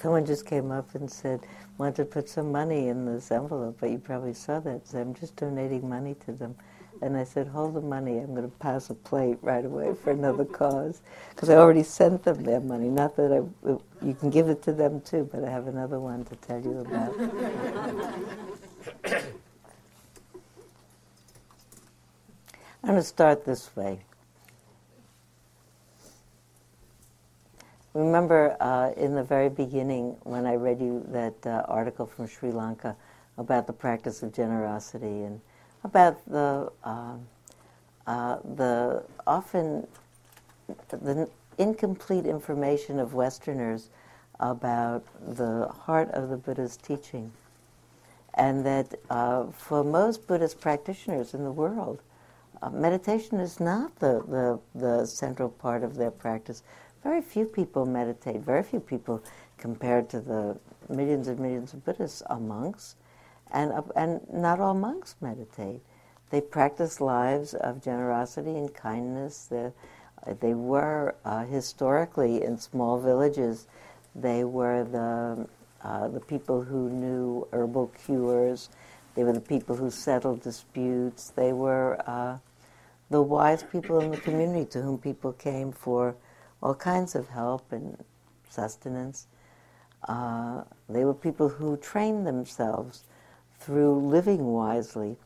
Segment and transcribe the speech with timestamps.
[0.00, 1.40] someone just came up and said,
[1.78, 4.86] "Want to put some money in this envelope?" But you probably saw that.
[4.86, 6.56] So I'm just donating money to them.
[7.02, 8.18] And I said, hold the money.
[8.18, 11.00] I'm going to pass a plate right away for another cause.
[11.30, 12.88] Because I already sent them their money.
[12.88, 15.98] Not that I, uh, you can give it to them too, but I have another
[15.98, 17.18] one to tell you about.
[22.82, 24.00] I'm going to start this way.
[27.94, 32.52] Remember uh, in the very beginning when I read you that uh, article from Sri
[32.52, 32.94] Lanka
[33.36, 35.40] about the practice of generosity and
[35.82, 37.14] about the uh,
[38.06, 39.88] uh, the often
[40.90, 43.90] the incomplete information of Westerners
[44.38, 45.04] about
[45.36, 47.32] the heart of the Buddha's teaching,
[48.34, 52.00] and that uh, for most Buddhist practitioners in the world,
[52.62, 56.62] uh, meditation is not the, the the central part of their practice.
[57.02, 58.40] Very few people meditate.
[58.40, 59.22] Very few people,
[59.58, 62.96] compared to the millions and millions of Buddhists, are monks
[63.52, 65.80] and, uh, and not all monks meditate.
[66.30, 69.46] They practice lives of generosity and kindness.
[69.46, 69.72] They,
[70.40, 73.66] they were uh, historically in small villages.
[74.14, 75.48] They were the
[75.82, 78.68] uh, the people who knew herbal cures.
[79.14, 81.30] They were the people who settled disputes.
[81.30, 82.36] They were uh,
[83.08, 86.14] the wise people in the community to whom people came for
[86.62, 87.96] all kinds of help and
[88.48, 89.26] sustenance.
[90.08, 93.04] Uh, they were people who trained themselves
[93.58, 95.16] through living wisely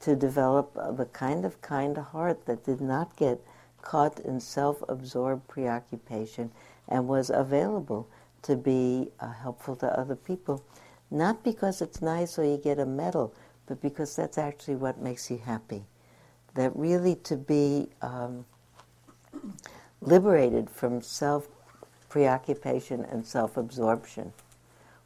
[0.00, 3.40] to develop the kind of kind heart that did not get
[3.82, 6.50] caught in self-absorbed preoccupation
[6.88, 8.08] and was available
[8.42, 10.64] to be uh, helpful to other people,
[11.10, 13.34] not because it's nice or you get a medal,
[13.66, 15.84] but because that's actually what makes you happy.
[16.54, 18.44] That really to be um,
[20.02, 21.48] liberated from self
[22.08, 24.32] preoccupation and self absorption.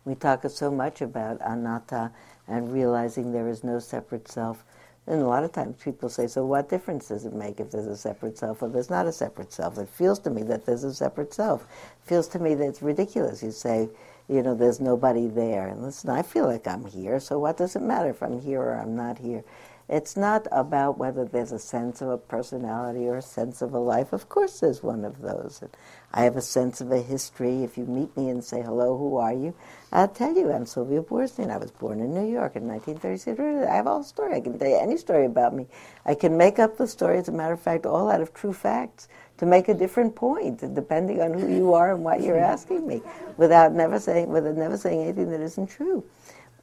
[0.05, 2.13] We talk so much about anatta
[2.49, 4.65] and realizing there is no separate self.
[5.09, 7.87] And a lot of times people say, so what difference does it make if there's
[7.87, 9.79] a separate self or there's not a separate self?
[9.79, 11.63] It feels to me that there's a separate self.
[11.63, 13.43] It feels to me that it's ridiculous.
[13.43, 13.89] You say,
[14.29, 15.69] you know, there's nobody there.
[15.69, 18.61] And listen, I feel like I'm here, so what does it matter if I'm here
[18.61, 19.45] or I'm not here?
[19.89, 23.79] It's not about whether there's a sense of a personality or a sense of a
[23.79, 24.13] life.
[24.13, 25.61] Of course, there's one of those.
[25.63, 25.71] And
[26.13, 27.63] I have a sense of a history.
[27.63, 29.55] If you meet me and say, hello, who are you?
[29.93, 31.53] I'll tell you, I'm Sylvia Boorstein.
[31.53, 33.39] I was born in New York in 1936.
[33.39, 34.35] I have a whole story.
[34.35, 35.69] I can tell you any story about me.
[36.05, 38.53] I can make up the story, as a matter of fact, all out of true
[38.53, 39.07] facts
[39.39, 43.03] to make a different point, depending on who you are and what you're asking me,
[43.37, 46.03] without never saying, without never saying anything that isn't true.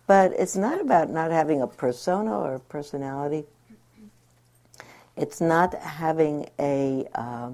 [0.05, 3.45] But it's not about not having a persona or a personality.
[5.15, 7.51] It's not having a, uh,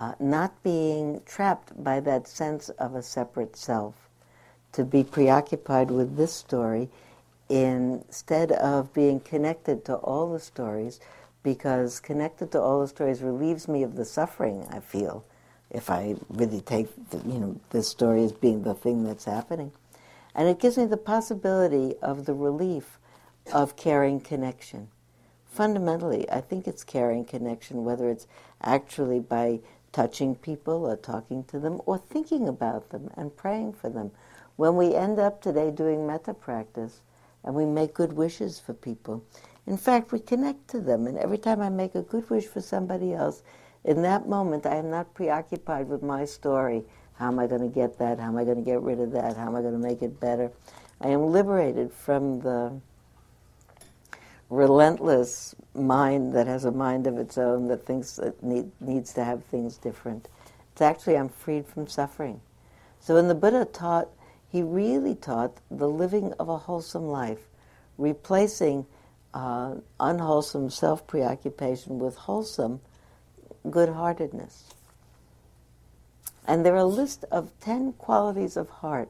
[0.00, 3.94] uh, not being trapped by that sense of a separate self.
[4.72, 6.88] To be preoccupied with this story
[7.48, 11.00] instead of being connected to all the stories,
[11.42, 15.24] because connected to all the stories relieves me of the suffering I feel
[15.70, 19.72] if I really take the, you know this story as being the thing that's happening.
[20.34, 22.98] And it gives me the possibility of the relief
[23.52, 24.88] of caring connection.
[25.44, 28.26] Fundamentally, I think it's caring connection, whether it's
[28.62, 29.60] actually by
[29.92, 34.12] touching people or talking to them or thinking about them and praying for them.
[34.56, 37.00] When we end up today doing metta practice
[37.42, 39.24] and we make good wishes for people,
[39.66, 41.06] in fact, we connect to them.
[41.06, 43.42] And every time I make a good wish for somebody else,
[43.84, 46.84] in that moment, I am not preoccupied with my story
[47.20, 48.18] how am I going to get that?
[48.18, 49.36] How am I going to get rid of that?
[49.36, 50.50] How am I going to make it better?
[51.02, 52.80] I am liberated from the
[54.48, 59.22] relentless mind that has a mind of its own that thinks it need, needs to
[59.22, 60.28] have things different.
[60.72, 62.40] It's actually I'm freed from suffering.
[63.00, 64.08] So when the Buddha taught,
[64.48, 67.50] he really taught the living of a wholesome life,
[67.98, 68.86] replacing
[69.34, 72.80] uh, unwholesome self preoccupation with wholesome
[73.70, 74.64] good heartedness.
[76.50, 79.08] And there are a list of 10 qualities of heart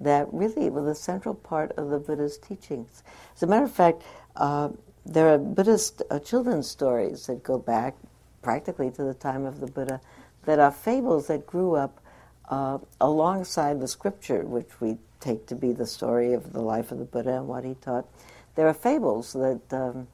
[0.00, 3.02] that really were the central part of the Buddha's teachings.
[3.36, 4.02] As a matter of fact,
[4.36, 4.70] uh,
[5.04, 7.96] there are Buddhist uh, children's stories that go back
[8.40, 10.00] practically to the time of the Buddha
[10.46, 12.00] that are fables that grew up
[12.48, 16.98] uh, alongside the scripture, which we take to be the story of the life of
[16.98, 18.08] the Buddha and what he taught.
[18.54, 20.08] There are fables that um,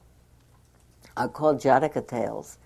[1.15, 2.57] are called Jataka tales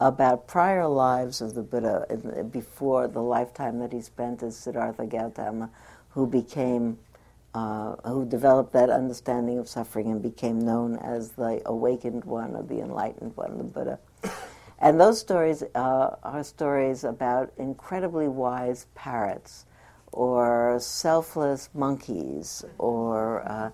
[0.00, 2.06] about prior lives of the Buddha
[2.50, 5.70] before the lifetime that he spent as Siddhartha Gautama,
[6.10, 6.98] who became,
[7.54, 12.62] uh, who developed that understanding of suffering and became known as the awakened one or
[12.62, 13.98] the enlightened one, the Buddha.
[14.78, 19.66] And those stories uh, are stories about incredibly wise parrots
[20.12, 23.70] or selfless monkeys, or uh,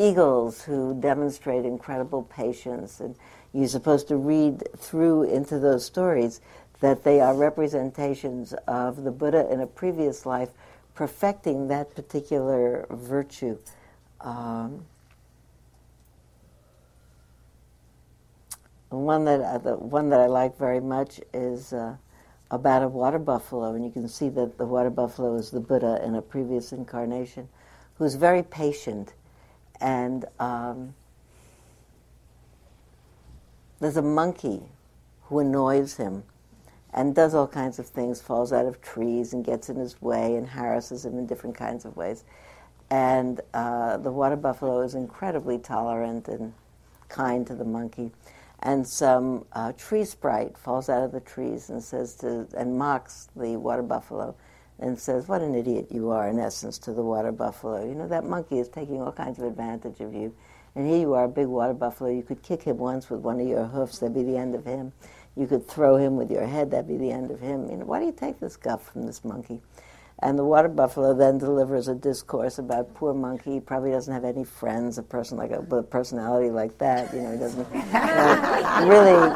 [0.00, 2.98] eagles who demonstrate incredible patience.
[3.00, 3.14] And
[3.52, 6.40] you're supposed to read through into those stories
[6.80, 10.50] that they are representations of the Buddha in a previous life
[10.94, 13.58] perfecting that particular virtue.
[14.20, 14.84] Um,
[18.90, 21.96] one that uh, the one that I like very much is uh,
[22.50, 26.00] about a water buffalo, and you can see that the water buffalo is the Buddha
[26.04, 27.48] in a previous incarnation,
[27.96, 29.12] who's very patient,
[29.80, 30.94] and um,
[33.80, 34.62] there's a monkey
[35.24, 36.24] who annoys him
[36.92, 40.36] and does all kinds of things, falls out of trees and gets in his way
[40.36, 42.24] and harasses him in different kinds of ways.
[42.90, 46.54] And uh, the water buffalo is incredibly tolerant and
[47.08, 48.12] kind to the monkey
[48.60, 53.28] and some uh, tree sprite falls out of the trees and says to and mocks
[53.36, 54.34] the water buffalo
[54.80, 58.08] and says, "What an idiot you are!" In essence, to the water buffalo, you know
[58.08, 60.34] that monkey is taking all kinds of advantage of you,
[60.78, 62.08] and here you are, a big water buffalo.
[62.08, 64.64] You could kick him once with one of your hoofs; that'd be the end of
[64.64, 64.92] him.
[65.36, 67.68] You could throw him with your head; that'd be the end of him.
[67.68, 69.60] You know, why do you take this guff from this monkey?
[70.20, 73.54] And the water buffalo then delivers a discourse about poor monkey.
[73.54, 74.98] He probably doesn't have any friends.
[74.98, 77.68] A person like a, a personality like that, you know, he doesn't
[78.88, 79.34] really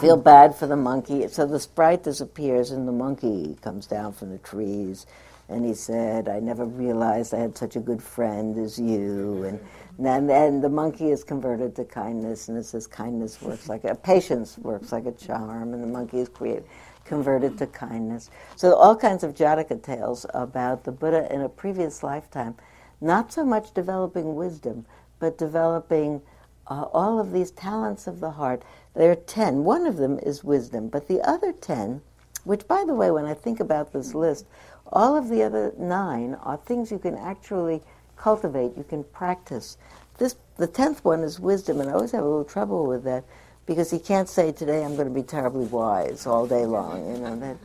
[0.00, 1.26] feel bad for the monkey.
[1.26, 5.06] So the sprite disappears, and the monkey comes down from the trees.
[5.48, 9.58] And he said, "I never realized I had such a good friend as you." And
[10.06, 13.94] and then the monkey is converted to kindness, and it says kindness works like a
[13.94, 16.64] patience works like a charm, and the monkey is created
[17.04, 18.30] converted to kindness.
[18.56, 22.54] So, all kinds of Jataka tales about the Buddha in a previous lifetime,
[23.00, 24.86] not so much developing wisdom,
[25.18, 26.22] but developing
[26.68, 28.62] uh, all of these talents of the heart.
[28.94, 29.64] There are ten.
[29.64, 32.00] One of them is wisdom, but the other ten,
[32.44, 34.46] which, by the way, when I think about this list,
[34.92, 37.82] all of the other nine are things you can actually
[38.20, 39.76] cultivate, you can practice.
[40.18, 43.24] This, the tenth one is wisdom, and I always have a little trouble with that
[43.66, 47.14] because he can't say today I'm going to be terribly wise all day long.
[47.14, 47.56] You know that,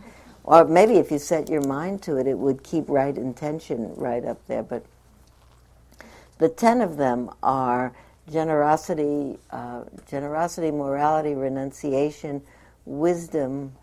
[0.44, 4.24] or maybe if you set your mind to it, it would keep right intention right
[4.24, 4.64] up there.
[4.64, 4.86] But
[6.38, 7.94] the ten of them are
[8.32, 12.42] generosity, uh, generosity, morality, renunciation,
[12.86, 13.74] wisdom,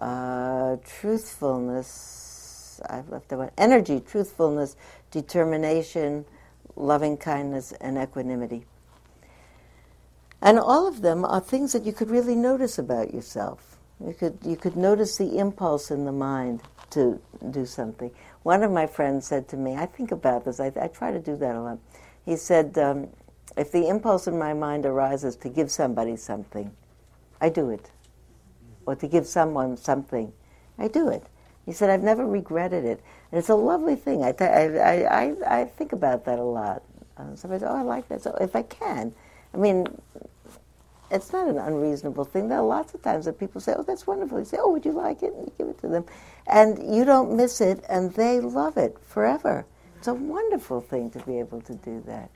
[0.00, 4.76] uh, truthfulness I've left out energy, truthfulness,
[5.10, 6.24] determination,
[6.76, 8.64] loving kindness, and equanimity.
[10.42, 13.76] And all of them are things that you could really notice about yourself.
[14.04, 17.20] You could you could notice the impulse in the mind to
[17.50, 18.10] do something.
[18.42, 20.58] One of my friends said to me, I think about this.
[20.58, 21.78] I, I try to do that a lot.
[22.24, 23.08] He said, um,
[23.56, 26.72] if the impulse in my mind arises to give somebody something,
[27.40, 27.90] I do it,
[28.86, 30.32] or to give someone something,
[30.78, 31.24] I do it.
[31.66, 33.02] He said, I've never regretted it.
[33.30, 34.24] And it's a lovely thing.
[34.24, 36.82] I, I, I, I think about that a lot.
[37.16, 38.22] Uh, somebody says, oh, I like that.
[38.22, 39.12] So if I can,
[39.52, 39.86] I mean,
[41.10, 42.48] it's not an unreasonable thing.
[42.48, 44.38] There are lots of times that people say, oh, that's wonderful.
[44.38, 45.32] You say, oh, would you like it?
[45.34, 46.04] And you give it to them.
[46.46, 49.66] And you don't miss it, and they love it forever.
[49.98, 52.30] It's a wonderful thing to be able to do that.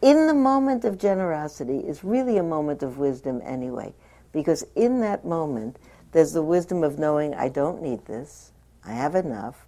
[0.00, 3.94] In the moment of generosity is really a moment of wisdom anyway,
[4.32, 5.78] because in that moment,
[6.12, 8.52] there's the wisdom of knowing I don't need this,
[8.84, 9.66] I have enough.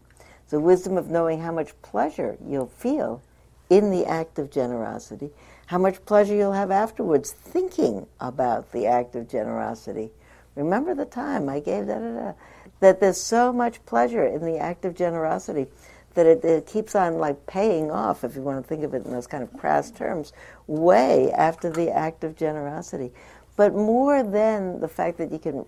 [0.51, 3.23] The wisdom of knowing how much pleasure you'll feel
[3.71, 5.31] in the act of generosity,
[5.67, 10.11] how much pleasure you'll have afterwards thinking about the act of generosity.
[10.55, 12.35] Remember the time I gave da.
[12.81, 15.67] That there's so much pleasure in the act of generosity
[16.15, 19.05] that it, it, keeps on like paying off, if you want to think of it
[19.05, 20.33] in those kind of crass terms,
[20.67, 23.13] way after the act of generosity.
[23.57, 25.65] But more than the fact that you can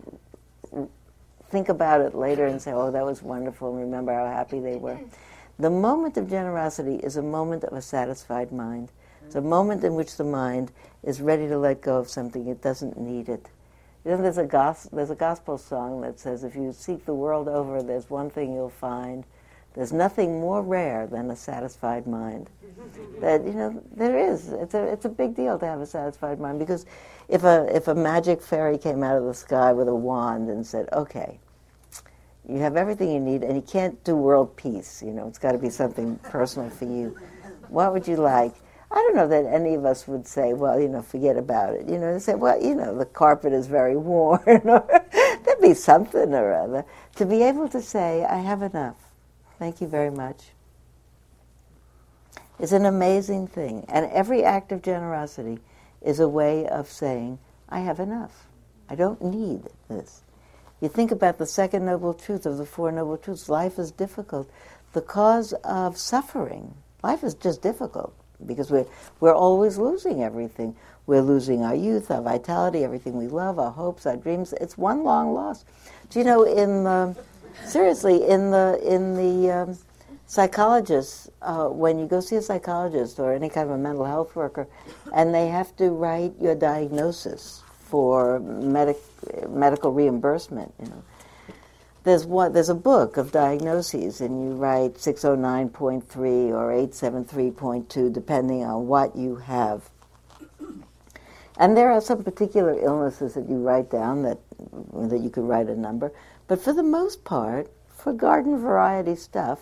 [1.49, 4.77] think about it later and say, oh, that was wonderful, and remember how happy they
[4.77, 4.99] were.
[5.59, 8.91] The moment of generosity is a moment of a satisfied mind.
[9.25, 10.71] It's a moment in which the mind
[11.03, 13.47] is ready to let go of something, it doesn't need it.
[14.05, 17.15] You know, there's a, gos- there's a gospel song that says, if you seek the
[17.15, 19.25] world over, there's one thing you'll find.
[19.77, 22.49] There's nothing more rare than a satisfied mind.
[23.21, 24.49] that, you know, there is.
[24.49, 26.87] It's a, it's a big deal to have a satisfied mind because
[27.29, 30.67] if a, if a magic fairy came out of the sky with a wand and
[30.67, 31.39] said, okay,
[32.49, 35.53] you have everything you need and you can't do world peace, you know, it's got
[35.53, 37.15] to be something personal for you.
[37.69, 38.55] What would you like?
[38.91, 41.87] I don't know that any of us would say, well, you know, forget about it.
[41.87, 44.87] You know, they say, well, you know, the carpet is very worn, or
[45.45, 46.85] there'd be something or other.
[47.17, 49.06] To be able to say, I have enough.
[49.59, 50.51] Thank you very much.
[52.59, 53.85] It's an amazing thing.
[53.89, 55.59] And every act of generosity
[56.03, 58.47] is a way of saying, I have enough.
[58.89, 60.23] I don't need this.
[60.81, 64.51] You think about the second noble truth of the Four Noble Truths life is difficult.
[64.93, 68.87] The cause of suffering, life is just difficult because we're,
[69.21, 70.77] we're always losing everything.
[71.07, 74.53] We're losing our youth, our vitality, everything we love, our hopes, our dreams.
[74.61, 75.65] It's one long loss.
[76.11, 77.17] Do you know, in the,
[77.65, 79.79] seriously, in the, in the um,
[80.27, 84.37] psychologists, uh, when you go see a psychologist or any kind of a mental health
[84.37, 84.67] worker,
[85.15, 88.99] and they have to write your diagnosis for medic,
[89.49, 91.03] medical reimbursement, you know,
[92.07, 96.05] there's one, there's a book of diagnoses, and you write 609.3
[96.51, 99.91] or 873.2, depending on what you have.
[101.59, 104.39] And there are some particular illnesses that you write down that
[104.95, 106.13] that you could write a number,
[106.49, 109.61] but for the most part, for garden variety stuff,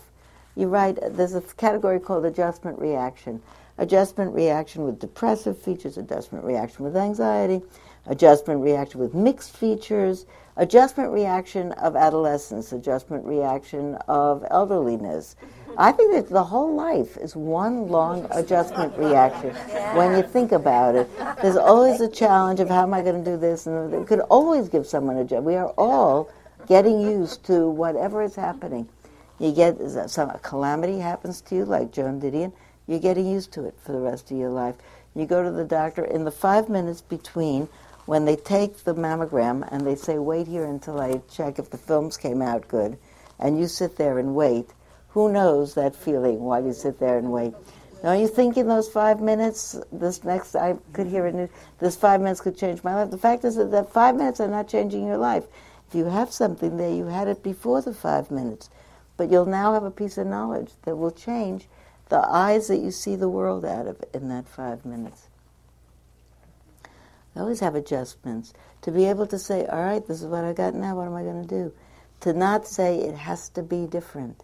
[0.55, 0.97] you write.
[1.01, 3.41] There's a category called adjustment reaction.
[3.77, 7.61] Adjustment reaction with depressive features, adjustment reaction with anxiety,
[8.05, 10.25] adjustment reaction with mixed features,
[10.55, 15.35] adjustment reaction of adolescence, adjustment reaction of elderliness.
[15.77, 19.53] I think that the whole life is one long adjustment reaction
[19.97, 21.09] when you think about it.
[21.41, 24.21] There's always a challenge of how am I going to do this, and it could
[24.21, 25.43] always give someone a job.
[25.43, 26.29] We are all
[26.67, 28.87] getting used to whatever is happening.
[29.39, 29.77] You get
[30.09, 32.53] some calamity happens to you, like Joan Didion,
[32.87, 34.75] you're getting used to it for the rest of your life.
[35.13, 37.67] You go to the doctor in the five minutes between
[38.05, 41.77] when they take the mammogram and they say, wait here until I check if the
[41.77, 42.97] films came out good,
[43.39, 44.69] and you sit there and wait,
[45.09, 47.53] who knows that feeling while you sit there and wait?
[48.03, 52.21] Don't you think in those five minutes, this next, I could hear it, this five
[52.21, 53.09] minutes could change my life?
[53.09, 55.45] The fact is that, that five minutes are not changing your life.
[55.95, 58.69] You have something there, you had it before the five minutes.
[59.15, 61.67] But you'll now have a piece of knowledge that will change
[62.09, 65.29] the eyes that you see the world out of in that five minutes.
[67.33, 68.53] I always have adjustments.
[68.81, 71.15] To be able to say, all right, this is what I got now, what am
[71.15, 71.73] I going to do?
[72.21, 74.43] To not say it has to be different.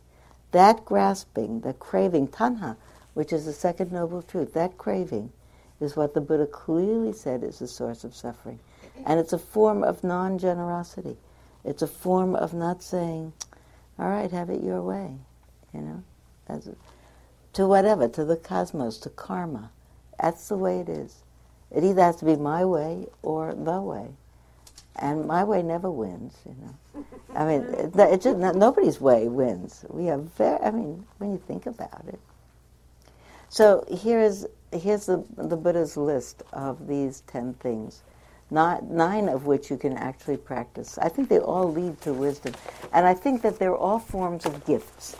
[0.52, 2.78] That grasping, the craving, tanha,
[3.14, 5.32] which is the second noble truth, that craving
[5.82, 8.60] is what the Buddha clearly said is the source of suffering.
[9.06, 11.18] And it's a form of non generosity.
[11.64, 13.34] It's a form of not saying,
[14.00, 15.16] all right, have it your way,
[15.74, 16.04] you know,
[16.48, 16.70] As,
[17.54, 19.72] to whatever, to the cosmos, to karma.
[20.20, 21.24] That's the way it is.
[21.70, 24.10] It either has to be my way or the way.
[24.98, 27.06] And my way never wins, you know.
[27.36, 29.86] I mean, it, it just, nobody's way wins.
[29.90, 32.20] We have very, I mean, when you think about it.
[33.50, 38.04] So here's, here's the, the Buddha's list of these ten things,
[38.52, 40.98] not, nine of which you can actually practice.
[40.98, 42.54] I think they all lead to wisdom.
[42.92, 45.16] And I think that they're all forms of gifts.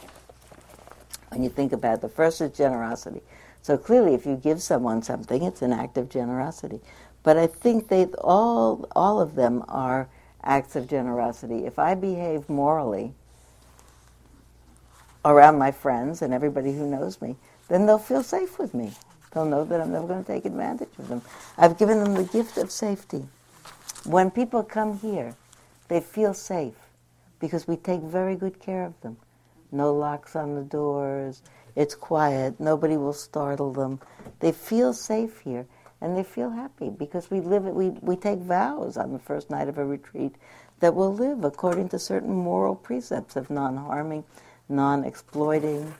[1.30, 3.22] When you think about it, the first is generosity.
[3.62, 6.80] So clearly, if you give someone something, it's an act of generosity.
[7.22, 10.08] But I think they all all of them are
[10.42, 11.64] acts of generosity.
[11.64, 13.14] If I behave morally
[15.24, 17.36] around my friends and everybody who knows me,
[17.68, 18.92] then they'll feel safe with me.
[19.32, 21.22] They'll know that I'm never going to take advantage of them.
[21.56, 23.24] I've given them the gift of safety.
[24.04, 25.36] When people come here,
[25.88, 26.74] they feel safe
[27.38, 29.16] because we take very good care of them.
[29.70, 31.42] No locks on the doors
[31.74, 32.60] it's quiet.
[32.60, 34.00] Nobody will startle them.
[34.40, 35.66] They feel safe here
[36.00, 39.68] and they feel happy because we live we, we take vows on the first night
[39.68, 40.34] of a retreat
[40.80, 44.24] that we'll live according to certain moral precepts of non-harming,
[44.68, 45.94] non-exploiting.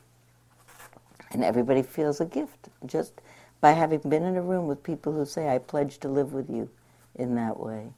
[1.32, 3.20] And everybody feels a gift just
[3.60, 6.50] by having been in a room with people who say, I pledge to live with
[6.50, 6.68] you
[7.14, 7.92] in that way.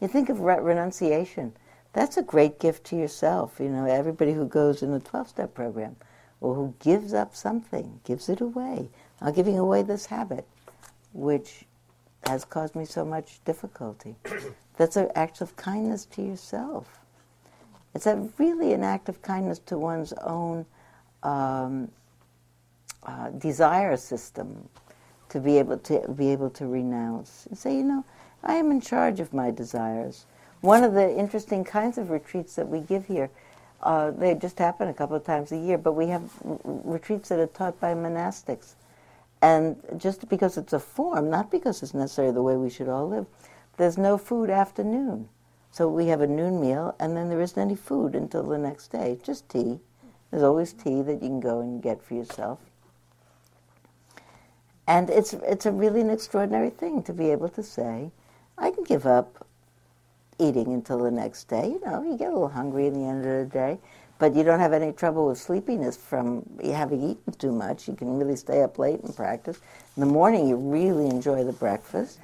[0.00, 1.54] You think of re- renunciation.
[1.92, 3.60] That's a great gift to yourself.
[3.60, 5.96] You know, everybody who goes in the 12 step program
[6.40, 8.88] or who gives up something, gives it away.
[9.20, 10.46] I'm giving away this habit,
[11.12, 11.64] which
[12.26, 14.16] has caused me so much difficulty.
[14.76, 16.98] That's an act of kindness to yourself.
[17.94, 20.64] It's a, really an act of kindness to one's own
[21.22, 21.90] um,
[23.04, 24.68] uh, desire system
[25.28, 28.04] to be able to be able to renounce and say, you know,
[28.42, 30.26] I am in charge of my desires.
[30.60, 33.30] One of the interesting kinds of retreats that we give here
[33.82, 36.30] uh, they just happen a couple of times a year, but we have
[36.64, 38.74] retreats that are taught by monastics.
[39.40, 43.08] And just because it's a form, not because it's necessarily the way we should all
[43.08, 43.26] live,
[43.76, 45.28] there's no food after noon.
[45.72, 48.88] So we have a noon meal, and then there isn't any food until the next
[48.92, 49.80] day, just tea.
[50.30, 52.60] There's always tea that you can go and get for yourself.
[54.86, 58.10] And it's, it's a really an extraordinary thing to be able to say,
[58.58, 59.46] I can give up
[60.38, 61.68] eating until the next day.
[61.68, 63.78] You know, you get a little hungry in the end of the day.
[64.22, 67.88] but you don't have any trouble with sleepiness from having eaten too much.
[67.88, 69.60] You can really stay up late and practice.
[69.96, 72.20] In the morning, you really enjoy the breakfast,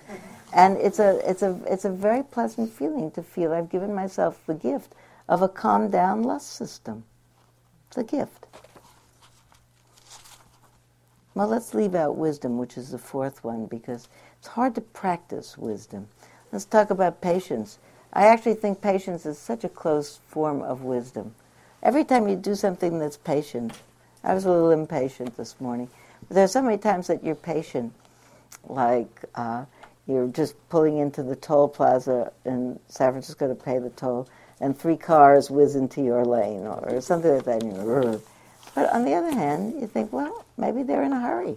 [0.53, 4.41] and it's a it's a it's a very pleasant feeling to feel I've given myself
[4.47, 4.95] the gift
[5.29, 7.03] of a calm down lust system.
[7.89, 8.47] It's a gift.
[11.39, 14.09] Well, let's leave out wisdom, which is the fourth one, because
[14.41, 16.09] it's hard to practice wisdom.
[16.51, 17.79] Let's talk about patience.
[18.13, 21.37] I actually think patience is such a close form of wisdom.
[21.81, 23.73] Every time you do something that's patient,
[24.25, 25.89] I was a little impatient this morning,
[26.27, 27.93] but there are so many times that you're patient,
[28.65, 29.67] like uh,
[30.09, 34.29] you're just pulling into the toll plaza in San Francisco to pay the toll,
[34.61, 38.21] and three cars whiz into your lane or something like that.
[38.79, 41.57] But on the other hand, you think, well, maybe they're in a hurry.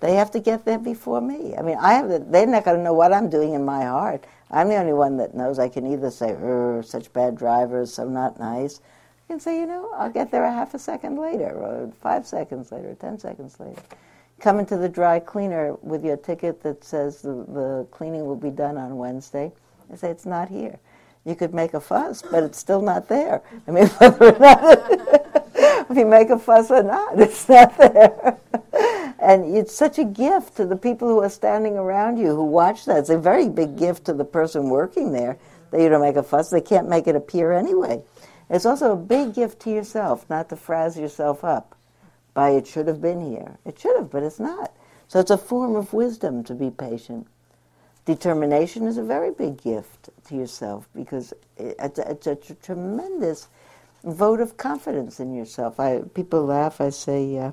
[0.00, 1.54] They have to get there before me.
[1.56, 2.30] I mean, I have.
[2.30, 4.26] they're not going to know what I'm doing in my heart.
[4.50, 5.58] I'm the only one that knows.
[5.58, 6.36] I can either say,
[6.84, 8.82] such bad drivers, so not nice,"
[9.28, 12.70] can say, you know, I'll get there a half a second later, or five seconds
[12.70, 13.80] later, or ten seconds later.
[14.38, 18.50] Come into the dry cleaner with your ticket that says the, the cleaning will be
[18.50, 19.52] done on Wednesday.
[19.90, 20.78] I say, it's not here.
[21.24, 23.40] You could make a fuss, but it's still not there.
[23.66, 25.27] I mean, whether or not,
[25.90, 28.38] if you make a fuss or not, it's not there.
[29.18, 32.84] and it's such a gift to the people who are standing around you who watch
[32.86, 32.98] that.
[32.98, 35.38] It's a very big gift to the person working there
[35.70, 36.50] that you don't make a fuss.
[36.50, 38.02] They can't make it appear anyway.
[38.50, 41.76] It's also a big gift to yourself not to frazz yourself up
[42.34, 43.58] by it should have been here.
[43.64, 44.72] It should have, but it's not.
[45.08, 47.26] So it's a form of wisdom to be patient.
[48.04, 53.48] Determination is a very big gift to yourself because it's a, it's a tr- tremendous
[54.04, 55.80] vote of confidence in yourself.
[55.80, 56.80] I, people laugh.
[56.80, 57.52] I say uh,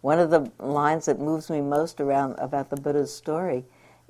[0.00, 3.64] one of the lines that moves me most around about the Buddha's story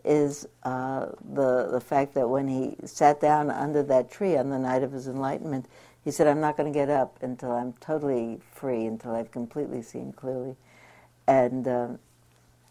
[0.05, 4.59] is uh, the the fact that when he sat down under that tree on the
[4.59, 5.67] night of his enlightenment,
[6.03, 9.83] he said, "I'm not going to get up until I'm totally free, until I've completely
[9.83, 10.57] seen clearly."
[11.27, 11.99] And um,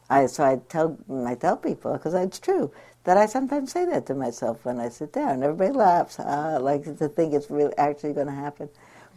[0.10, 2.72] I so I tell I tell people because it's true
[3.04, 5.44] that I sometimes say that to myself when I sit down.
[5.44, 8.70] Everybody laughs, uh, like to think it's really actually going to happen,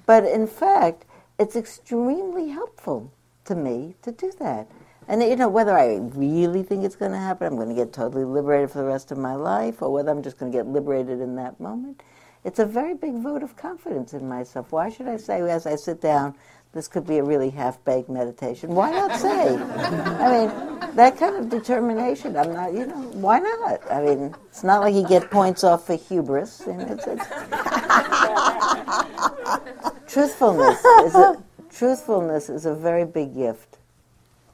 [0.06, 1.04] but in fact,
[1.38, 3.12] it's extremely helpful
[3.44, 4.66] to me to do that.
[5.08, 7.92] And you know, whether I really think it's going to happen, I'm going to get
[7.92, 10.66] totally liberated for the rest of my life, or whether I'm just going to get
[10.66, 12.02] liberated in that moment,
[12.44, 14.72] it's a very big vote of confidence in myself.
[14.72, 16.34] Why should I say, as I sit down,
[16.76, 18.74] this could be a really half-baked meditation?
[18.74, 19.56] Why not say?
[19.56, 20.50] I mean,
[20.94, 22.36] that kind of determination.
[22.36, 23.90] I'm not, you know, why not?
[23.90, 26.60] I mean, it's not like you get points off for hubris.
[26.60, 27.26] And it's, it's
[30.12, 33.76] truthfulness is a, truthfulness is a very big gift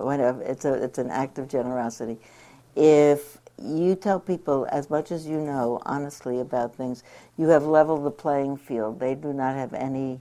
[0.04, 0.42] whatever.
[0.42, 2.18] It's a it's an act of generosity.
[2.74, 7.02] If you tell people as much as you know honestly about things,
[7.36, 9.00] you have leveled the playing field.
[9.00, 10.20] They do not have any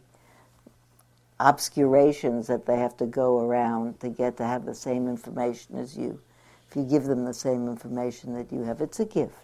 [1.41, 5.97] obscurations that they have to go around to get to have the same information as
[5.97, 6.21] you.
[6.69, 9.36] If you give them the same information that you have, it's a gift.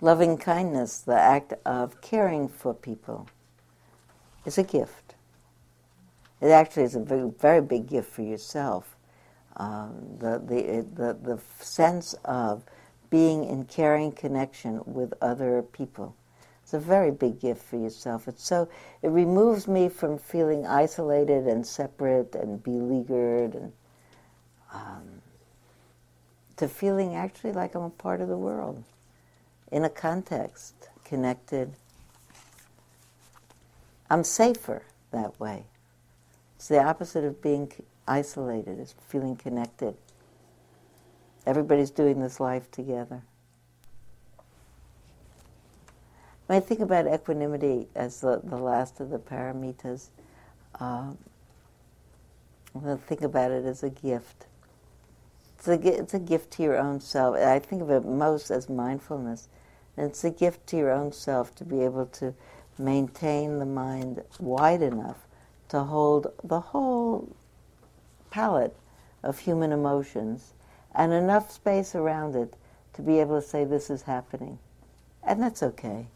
[0.00, 3.28] Loving kindness, the act of caring for people,
[4.44, 5.14] is a gift.
[6.40, 8.96] It actually is a very, very big gift for yourself.
[9.56, 12.64] Um, the, the, the, the sense of
[13.10, 16.16] being in caring connection with other people.
[16.64, 18.26] It's a very big gift for yourself.
[18.26, 18.70] It's so
[19.02, 23.72] it removes me from feeling isolated and separate and beleaguered and
[24.72, 25.20] um,
[26.56, 28.82] to feeling actually like I'm a part of the world
[29.70, 31.74] in a context, connected.
[34.08, 35.64] I'm safer that way.
[36.56, 37.70] It's the opposite of being
[38.08, 39.96] isolated, it's feeling connected.
[41.44, 43.22] Everybody's doing this life together.
[46.46, 50.08] When I think about equanimity as the, the last of the paramitas,
[50.78, 51.16] um,
[52.76, 54.46] I think about it as a gift.
[55.56, 57.36] It's a, it's a gift to your own self.
[57.36, 59.48] I think of it most as mindfulness.
[59.96, 62.34] And it's a gift to your own self to be able to
[62.78, 65.26] maintain the mind wide enough
[65.68, 67.34] to hold the whole
[68.30, 68.76] palette
[69.22, 70.52] of human emotions
[70.94, 72.54] and enough space around it
[72.92, 74.58] to be able to say this is happening
[75.22, 76.06] and that's okay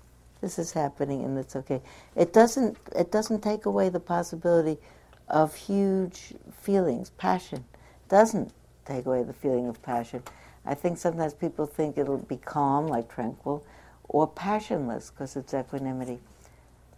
[0.41, 1.81] this is happening and it's okay.
[2.17, 4.79] It doesn't it doesn't take away the possibility
[5.29, 7.11] of huge feelings.
[7.11, 7.65] Passion
[8.09, 8.53] doesn't
[8.85, 10.23] take away the feeling of passion.
[10.65, 13.65] I think sometimes people think it'll be calm like tranquil
[14.09, 16.21] or passionless because it's equanimity.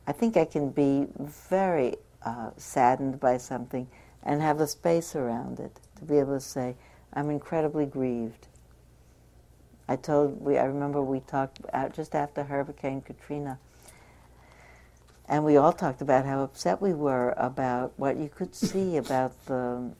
[0.07, 3.87] I think i can be very uh, saddened by something
[4.23, 6.77] and have a space around it to be able to say,
[7.13, 8.47] I'm incredibly grieved.
[9.91, 13.59] I told, we, I remember we talked out just after Hurricane Katrina,
[15.29, 19.33] and we all talked about how upset we were about what you could see about
[19.47, 19.91] the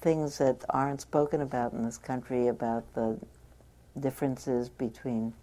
[0.00, 3.18] things that aren't spoken about in this country, about the
[4.00, 5.34] differences between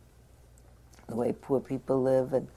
[1.08, 2.48] the way poor people live and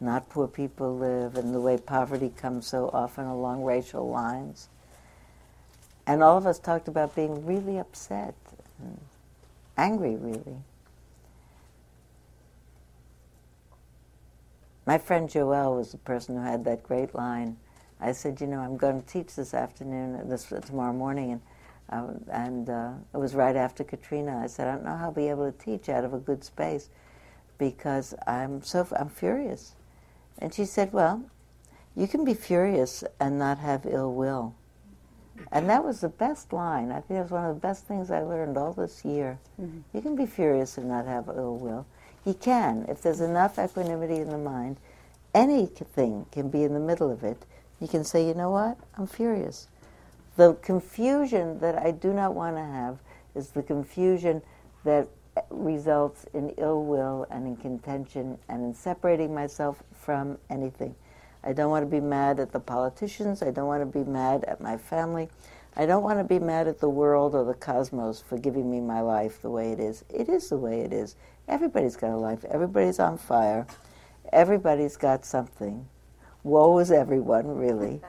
[0.00, 4.70] not poor people live, and the way poverty comes so often along racial lines.
[6.06, 8.34] And all of us talked about being really upset,
[9.76, 10.56] angry, really.
[14.86, 17.56] My friend Joelle was the person who had that great line.
[18.00, 21.40] I said, you know, I'm going to teach this afternoon, this tomorrow morning, and
[21.88, 24.40] um, and uh, it was right after Katrina.
[24.42, 26.42] I said, I don't know how I'll be able to teach out of a good
[26.42, 26.88] space
[27.58, 29.74] because I'm so I'm furious.
[30.38, 31.24] And she said, Well,
[31.94, 34.54] you can be furious and not have ill will.
[35.52, 36.90] And that was the best line.
[36.90, 39.38] I think it was one of the best things I learned all this year.
[39.60, 39.80] Mm-hmm.
[39.92, 41.86] You can be furious and not have ill will.
[42.26, 42.84] You can.
[42.88, 44.78] If there's enough equanimity in the mind,
[45.32, 47.46] anything can be in the middle of it.
[47.80, 48.76] You can say, you know what?
[48.98, 49.68] I'm furious.
[50.36, 52.98] The confusion that I do not want to have
[53.36, 54.42] is the confusion
[54.84, 55.08] that
[55.50, 60.96] results in ill will and in contention and in separating myself from anything.
[61.44, 63.40] I don't want to be mad at the politicians.
[63.40, 65.28] I don't want to be mad at my family.
[65.76, 68.80] I don't want to be mad at the world or the cosmos for giving me
[68.80, 70.04] my life the way it is.
[70.08, 71.14] It is the way it is.
[71.48, 72.44] Everybody's got a life.
[72.44, 73.66] Everybody's on fire.
[74.32, 75.88] Everybody's got something.
[76.42, 78.00] Woe is everyone, really.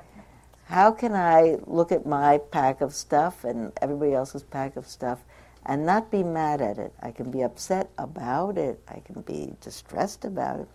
[0.65, 5.19] How can I look at my pack of stuff and everybody else's pack of stuff
[5.65, 6.93] and not be mad at it?
[7.01, 8.81] I can be upset about it.
[8.87, 10.67] I can be distressed about it,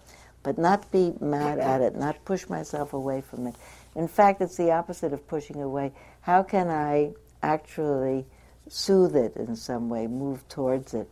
[0.42, 3.54] but not be mad at it, not push myself away from it.
[3.94, 5.92] In fact, it's the opposite of pushing away.
[6.22, 8.24] How can I actually
[8.68, 11.08] soothe it in some way, move towards it?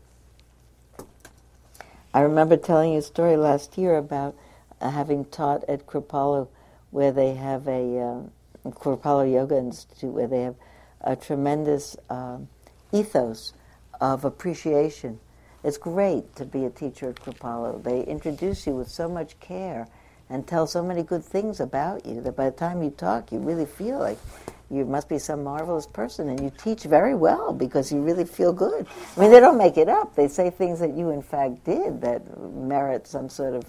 [2.12, 4.36] I remember telling you a story last year about
[4.80, 6.48] uh, having taught at Kripalu,
[6.90, 10.56] where they have a uh, Kripalu Yoga Institute, where they have
[11.02, 12.48] a tremendous um,
[12.90, 13.52] ethos
[14.00, 15.20] of appreciation.
[15.62, 17.84] It's great to be a teacher at Kripalu.
[17.84, 19.86] They introduce you with so much care
[20.28, 23.38] and tell so many good things about you that by the time you talk, you
[23.38, 24.18] really feel like
[24.70, 28.52] you must be some marvelous person and you teach very well because you really feel
[28.52, 28.86] good.
[29.16, 30.14] I mean, they don't make it up.
[30.14, 32.22] They say things that you, in fact, did that
[32.54, 33.64] merit some sort of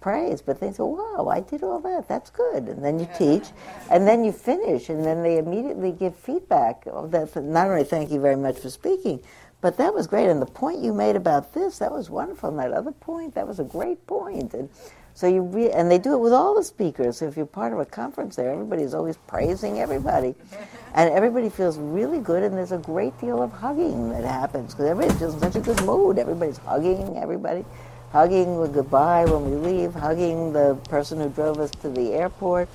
[0.00, 2.08] praise, but they say, wow, I did all that.
[2.08, 2.68] That's good.
[2.68, 3.48] And then you teach,
[3.90, 6.84] and then you finish, and then they immediately give feedback.
[6.84, 9.20] That not only thank you very much for speaking,
[9.60, 10.28] but that was great.
[10.28, 12.50] And the point you made about this, that was wonderful.
[12.50, 14.54] And that other point, that was a great point.
[14.54, 14.68] And
[15.14, 17.18] so you re- and they do it with all the speakers.
[17.18, 20.34] So if you're part of a conference there, everybody's always praising everybody,
[20.94, 22.42] and everybody feels really good.
[22.42, 25.60] And there's a great deal of hugging that happens because everybody feels in such a
[25.60, 26.18] good mood.
[26.18, 27.64] Everybody's hugging everybody
[28.12, 32.68] hugging the goodbye when we leave, hugging the person who drove us to the airport.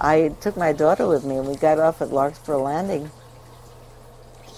[0.00, 3.10] I took my daughter with me, and we got off at Larkspur Landing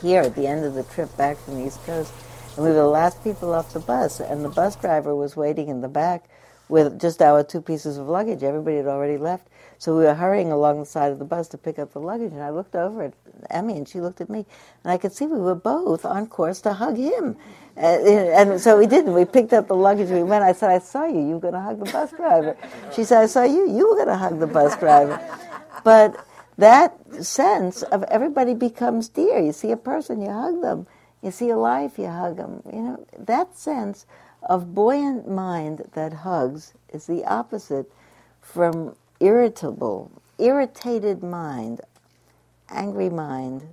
[0.00, 2.12] here at the end of the trip back from the East Coast.
[2.56, 5.68] And we were the last people off the bus, and the bus driver was waiting
[5.68, 6.24] in the back
[6.74, 8.42] with just our two pieces of luggage.
[8.42, 9.46] Everybody had already left.
[9.78, 12.32] So we were hurrying along the side of the bus to pick up the luggage,
[12.32, 13.14] and I looked over at
[13.48, 14.44] Emmy, and she looked at me,
[14.82, 17.36] and I could see we were both on course to hug him.
[17.76, 20.42] Uh, and, and so we did, and we picked up the luggage, we went.
[20.42, 22.56] I said, I saw you, you were going to hug the bus driver.
[22.92, 25.20] She said, I saw you, you were going to hug the bus driver.
[25.84, 26.16] But
[26.58, 29.38] that sense of everybody becomes dear.
[29.38, 30.88] You see a person, you hug them.
[31.22, 32.62] You see a life, you hug them.
[32.66, 34.06] You know, that sense
[34.44, 37.90] of buoyant mind that hugs is the opposite
[38.40, 41.80] from irritable, irritated mind,
[42.68, 43.66] angry mind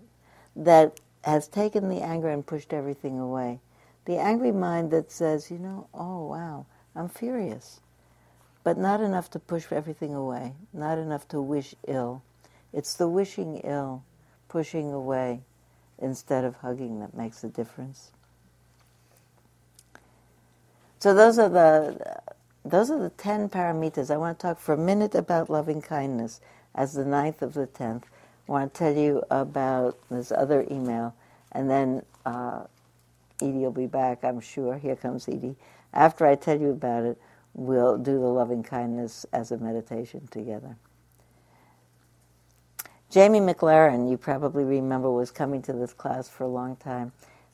[0.55, 3.59] that has taken the anger and pushed everything away.
[4.05, 7.81] The angry mind that says, you know, oh wow, I'm furious,
[8.63, 12.23] but not enough to push everything away, not enough to wish ill.
[12.73, 14.03] It's the wishing ill,
[14.47, 15.41] pushing away
[15.99, 18.11] instead of hugging that makes a difference.
[21.01, 22.21] So those are the
[22.63, 24.11] those are the 10 paramitas.
[24.11, 26.39] I want to talk for a minute about loving kindness
[26.75, 28.03] as the ninth of the 10th.
[28.47, 31.15] I want to tell you about this other email,
[31.53, 32.65] and then uh,
[33.41, 34.77] Edie will be back, I'm sure.
[34.77, 35.55] Here comes Edie.
[35.91, 37.19] After I tell you about it,
[37.55, 40.77] we'll do the loving kindness as a meditation together.
[43.09, 47.11] Jamie McLaren, you probably remember, was coming to this class for a long time.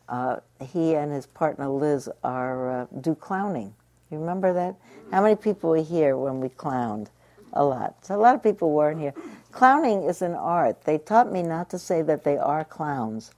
[0.09, 0.37] Uh,
[0.71, 3.73] he and his partner Liz are uh, do clowning
[4.11, 4.75] you remember that?
[5.11, 7.07] How many people were here when we clowned?
[7.53, 8.05] A lot.
[8.05, 9.13] So a lot of people weren't here.
[9.51, 10.83] Clowning is an art.
[10.83, 13.31] They taught me not to say that they are clowns.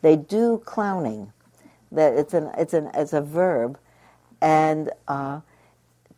[0.00, 1.32] They do clowning.
[1.92, 3.78] That it's an it's an it's a verb,
[4.40, 5.40] and uh,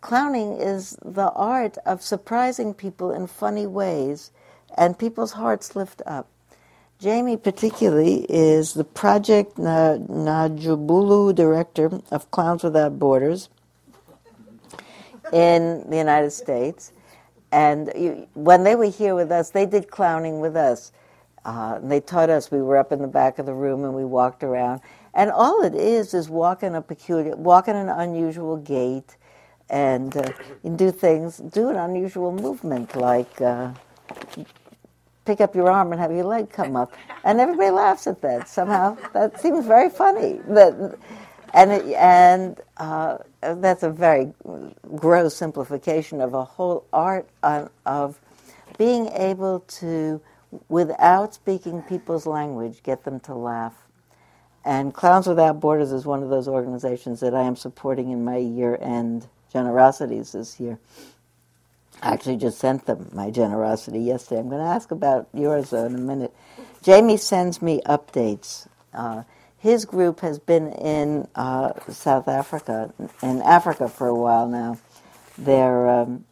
[0.01, 4.33] clowning is the art of surprising people in funny ways,
[4.77, 6.29] and people's hearts lift up.
[7.01, 13.49] Jamie, particularly, is the Project Najibulu director of Clowns Without Borders
[15.33, 16.93] in the United States.
[17.53, 20.93] And you, when they were here with us, they did clowning with us.
[21.47, 22.51] Uh, they taught us.
[22.51, 24.83] We were up in the back of the room and we walked around.
[25.15, 29.17] And all it is is walking a peculiar, walking an unusual gait,
[29.71, 30.33] and uh,
[30.77, 33.73] do things, do an unusual movement like uh,
[35.31, 38.49] pick up your arm and have your leg come up, and everybody laughs at that.
[38.49, 40.41] Somehow that seems very funny.
[40.49, 40.99] That
[41.55, 44.33] and it, and uh, that's a very
[44.97, 48.21] gross simplification of a whole art on, of
[48.77, 50.21] being able to,
[50.69, 53.87] without speaking people's language, get them to laugh.
[54.65, 58.37] And Clowns Without Borders is one of those organizations that I am supporting in my
[58.37, 60.79] year-end generosities this year.
[62.03, 64.41] I actually just sent them my generosity yesterday.
[64.41, 66.35] I'm going to ask about yours in a minute.
[66.83, 68.67] Jamie sends me updates.
[68.95, 69.25] Uh,
[69.59, 74.79] his group has been in uh, South Africa, in Africa for a while now.
[75.37, 76.25] They're, um,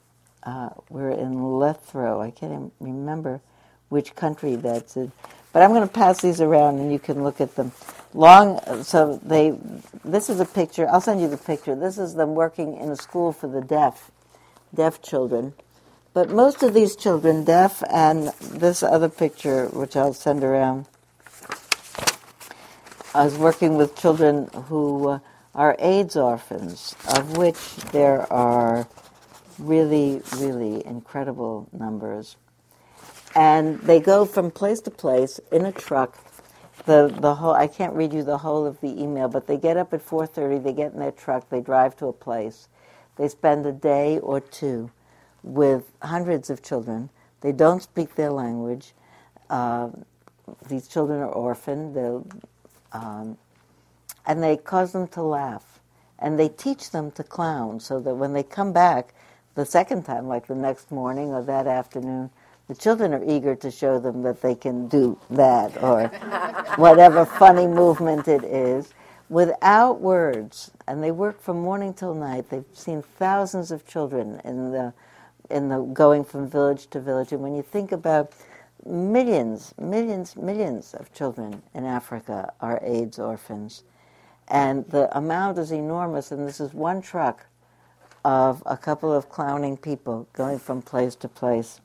[0.43, 2.21] uh, we're in Lethro.
[2.21, 3.43] I can't even remember
[3.91, 5.13] which country that's in.
[5.53, 7.73] But I'm going to pass these around and you can look at them.
[8.15, 9.59] Long, so they,
[10.05, 10.89] this is a picture.
[10.89, 11.75] I'll send you the picture.
[11.75, 14.11] This is them working in a school for the deaf,
[14.75, 15.55] deaf children.
[16.15, 20.87] But most of these children, deaf, and this other picture, which I'll send around,
[23.15, 25.21] I was working with children who
[25.55, 28.87] are AIDS orphans, of which there are
[29.59, 32.37] really, really incredible numbers.
[33.35, 36.19] And they go from place to place in a truck.
[36.87, 39.77] The, the whole I can't read you the whole of the email, but they get
[39.77, 40.63] up at 4:30.
[40.63, 41.49] They get in their truck.
[41.51, 42.69] They drive to a place.
[43.19, 44.91] They spend a day or two
[45.43, 47.11] with hundreds of children.
[47.41, 48.93] They don't speak their language.
[49.51, 49.91] Uh,
[50.69, 51.97] these children are orphaned.
[52.93, 53.37] Um,
[54.27, 55.81] and they cause them to laugh.
[56.19, 59.15] And they teach them to clown so that when they come back
[59.55, 62.31] the second time, like the next morning or that afternoon,
[62.69, 66.09] the children are eager to show them that they can do that or
[66.77, 68.93] whatever funny movement it is
[69.29, 70.71] without words.
[70.89, 72.51] And they work from morning till night.
[72.51, 74.95] They've seen thousands of children in the
[75.51, 77.33] in the going from village to village.
[77.33, 78.33] And when you think about
[78.85, 83.85] millions, millions, millions of children in Africa are AIDS orphans.
[84.49, 87.47] And the amount is enormous, and this is one truck
[88.25, 91.81] of a couple of clowning people going from place to place.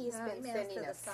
[0.00, 1.06] He's been sending us.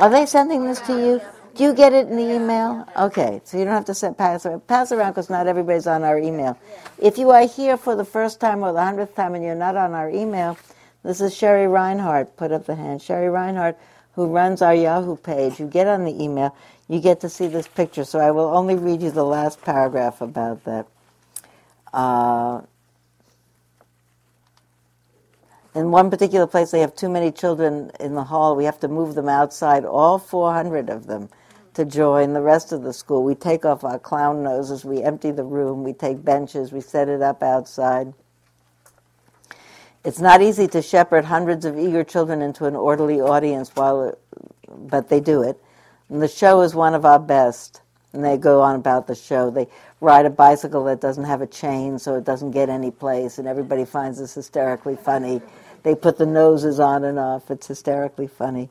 [0.00, 1.20] Are they sending this to you?
[1.54, 2.88] Do you get it in the email?
[2.96, 4.66] Okay, so you don't have to send, pass around.
[4.66, 6.58] Pass around because not everybody's on our email.
[6.98, 9.76] If you are here for the first time or the hundredth time and you're not
[9.76, 10.56] on our email,
[11.02, 12.38] this is Sherry Reinhardt.
[12.38, 13.02] Put up the hand.
[13.02, 13.76] Sherry Reinhardt,
[14.14, 15.60] who runs our Yahoo page.
[15.60, 16.56] You get on the email,
[16.88, 18.04] you get to see this picture.
[18.04, 20.86] So I will only read you the last paragraph about that.
[21.92, 22.62] Uh,
[25.74, 28.56] in one particular place, they have too many children in the hall.
[28.56, 31.28] We have to move them outside, all 400 of them
[31.74, 33.24] to join the rest of the school.
[33.24, 37.08] We take off our clown noses, we empty the room, we take benches, we set
[37.08, 38.12] it up outside.
[40.04, 44.16] It's not easy to shepherd hundreds of eager children into an orderly audience while
[44.68, 45.58] but they do it.
[46.08, 47.80] And the show is one of our best.
[48.12, 49.50] And they go on about the show.
[49.50, 49.68] They
[50.00, 53.48] ride a bicycle that doesn't have a chain so it doesn't get any place and
[53.48, 55.40] everybody finds this hysterically funny.
[55.82, 57.50] They put the noses on and off.
[57.50, 58.70] It's hysterically funny.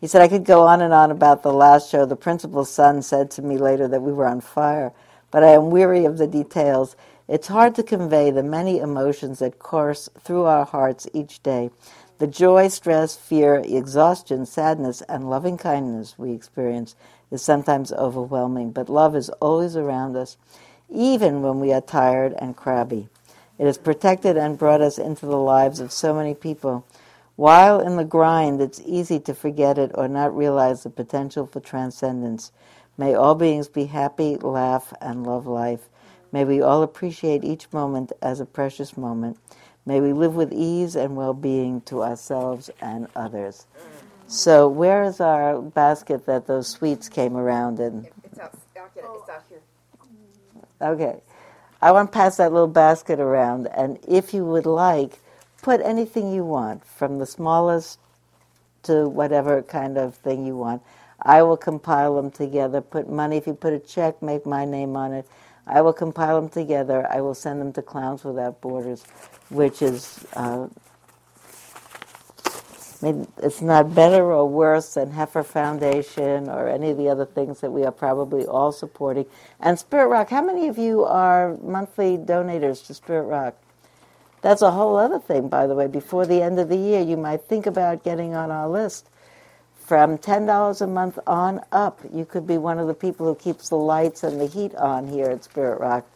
[0.00, 2.06] He said, I could go on and on about the last show.
[2.06, 4.92] The principal's son said to me later that we were on fire,
[5.30, 6.96] but I am weary of the details.
[7.28, 11.70] It's hard to convey the many emotions that course through our hearts each day.
[12.18, 16.96] The joy, stress, fear, exhaustion, sadness, and loving kindness we experience
[17.30, 20.36] is sometimes overwhelming, but love is always around us,
[20.90, 23.08] even when we are tired and crabby.
[23.60, 26.86] It has protected and brought us into the lives of so many people.
[27.36, 31.60] While in the grind, it's easy to forget it or not realize the potential for
[31.60, 32.52] transcendence.
[32.96, 35.90] May all beings be happy, laugh, and love life.
[36.32, 39.36] May we all appreciate each moment as a precious moment.
[39.84, 43.66] May we live with ease and well being to ourselves and others.
[44.26, 48.08] So, where is our basket that those sweets came around in?
[48.24, 49.60] It's out, It's out here.
[50.80, 51.20] Okay.
[51.82, 55.18] I want to pass that little basket around, and if you would like,
[55.62, 57.98] put anything you want, from the smallest
[58.84, 60.82] to whatever kind of thing you want.
[61.22, 64.96] I will compile them together, put money, if you put a check, make my name
[64.96, 65.26] on it.
[65.66, 67.06] I will compile them together.
[67.10, 69.04] I will send them to Clowns Without Borders,
[69.50, 70.66] which is, uh,
[73.02, 77.60] maybe it's not better or worse than Heifer Foundation or any of the other things
[77.60, 79.26] that we are probably all supporting.
[79.60, 83.56] And Spirit Rock, how many of you are monthly donators to Spirit Rock?
[84.42, 85.86] That's a whole other thing, by the way.
[85.86, 89.08] Before the end of the year, you might think about getting on our list
[89.86, 90.46] from $10
[90.80, 94.22] a month on up, you could be one of the people who keeps the lights
[94.22, 96.06] and the heat on here at Spirit Rock.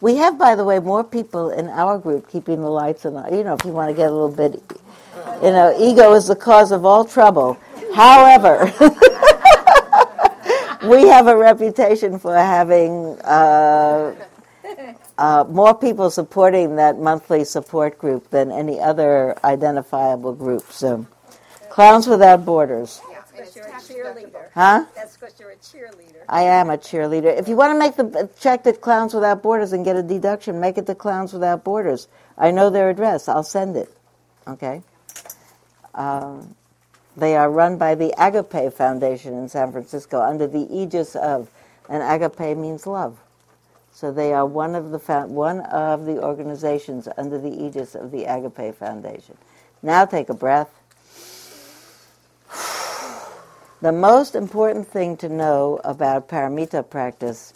[0.00, 3.14] We have, by the way, more people in our group keeping the lights on.
[3.34, 4.62] You know, if you want to get a little bit,
[5.42, 7.58] you know, ego is the cause of all trouble.
[7.94, 8.72] However,
[10.88, 14.14] we have a reputation for having uh,
[15.18, 20.64] uh, more people supporting that monthly support group than any other identifiable group.
[20.70, 21.06] So.
[21.74, 23.00] Clowns Without Borders.
[23.56, 24.46] you're a cheerleader.
[24.54, 24.84] Huh?
[24.94, 26.22] That's because you're a cheerleader.
[26.28, 27.36] I am a cheerleader.
[27.36, 30.60] If you want to make the check to Clowns Without Borders and get a deduction,
[30.60, 32.06] make it to Clowns Without Borders.
[32.38, 33.26] I know their address.
[33.26, 33.92] I'll send it.
[34.46, 34.82] Okay.
[35.94, 36.54] Um,
[37.16, 41.50] they are run by the Agape Foundation in San Francisco under the aegis of,
[41.88, 43.18] and Agape means love.
[43.92, 48.24] So they are one of the one of the organizations under the aegis of the
[48.24, 49.36] Agape Foundation.
[49.82, 50.70] Now take a breath.
[53.80, 57.52] The most important thing to know about paramita practice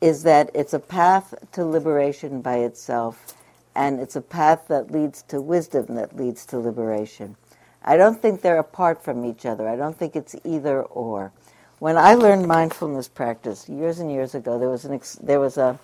[0.00, 3.34] is that it's a path to liberation by itself,
[3.74, 7.36] and it's a path that leads to wisdom that leads to liberation.
[7.84, 9.68] I don't think they're apart from each other.
[9.68, 11.32] I don't think it's either or.
[11.78, 15.56] When I learned mindfulness practice years and years ago, there was an ex- there was
[15.58, 15.78] a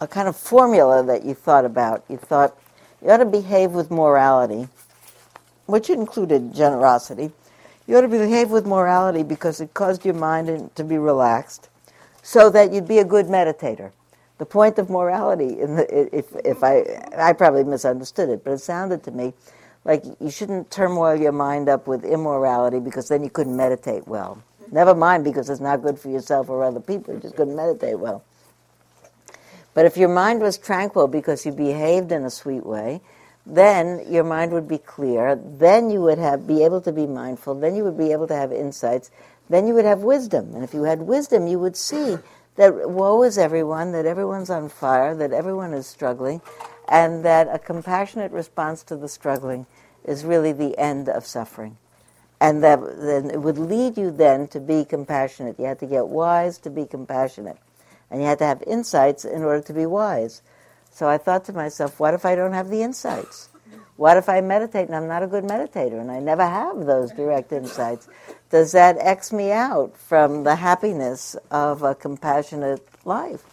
[0.00, 2.04] a kind of formula that you thought about.
[2.08, 2.56] You thought
[3.02, 4.68] you ought to behave with morality
[5.66, 7.32] which included generosity,
[7.86, 11.68] you ought to behave with morality because it caused your mind to be relaxed
[12.22, 13.90] so that you'd be a good meditator.
[14.38, 16.84] The point of morality, the, if, if I,
[17.16, 19.34] I probably misunderstood it, but it sounded to me
[19.84, 24.42] like you shouldn't turmoil your mind up with immorality because then you couldn't meditate well.
[24.70, 27.98] Never mind because it's not good for yourself or other people, you just couldn't meditate
[27.98, 28.24] well.
[29.74, 33.00] But if your mind was tranquil because you behaved in a sweet way,
[33.46, 35.34] then your mind would be clear.
[35.36, 37.54] Then you would have be able to be mindful.
[37.54, 39.10] Then you would be able to have insights.
[39.48, 40.54] Then you would have wisdom.
[40.54, 42.18] And if you had wisdom, you would see
[42.56, 46.40] that woe is everyone, that everyone's on fire, that everyone is struggling,
[46.88, 49.66] and that a compassionate response to the struggling
[50.04, 51.78] is really the end of suffering.
[52.40, 55.58] And that then it would lead you then to be compassionate.
[55.58, 57.56] You had to get wise to be compassionate.
[58.10, 60.42] And you had to have insights in order to be wise.
[60.90, 63.48] So I thought to myself, what if I don't have the insights?
[63.96, 67.12] What if I meditate and I'm not a good meditator and I never have those
[67.12, 68.08] direct insights?
[68.52, 73.44] Does that X me out from the happiness of a compassionate life?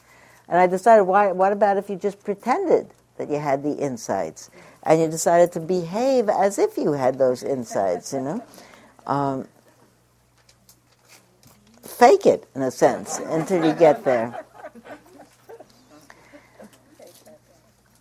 [0.49, 4.51] And I decided, why, what about if you just pretended that you had the insights
[4.83, 8.43] and you decided to behave as if you had those insights, you know?
[9.07, 9.47] Um,
[11.81, 14.43] fake it, in a sense, until you get there.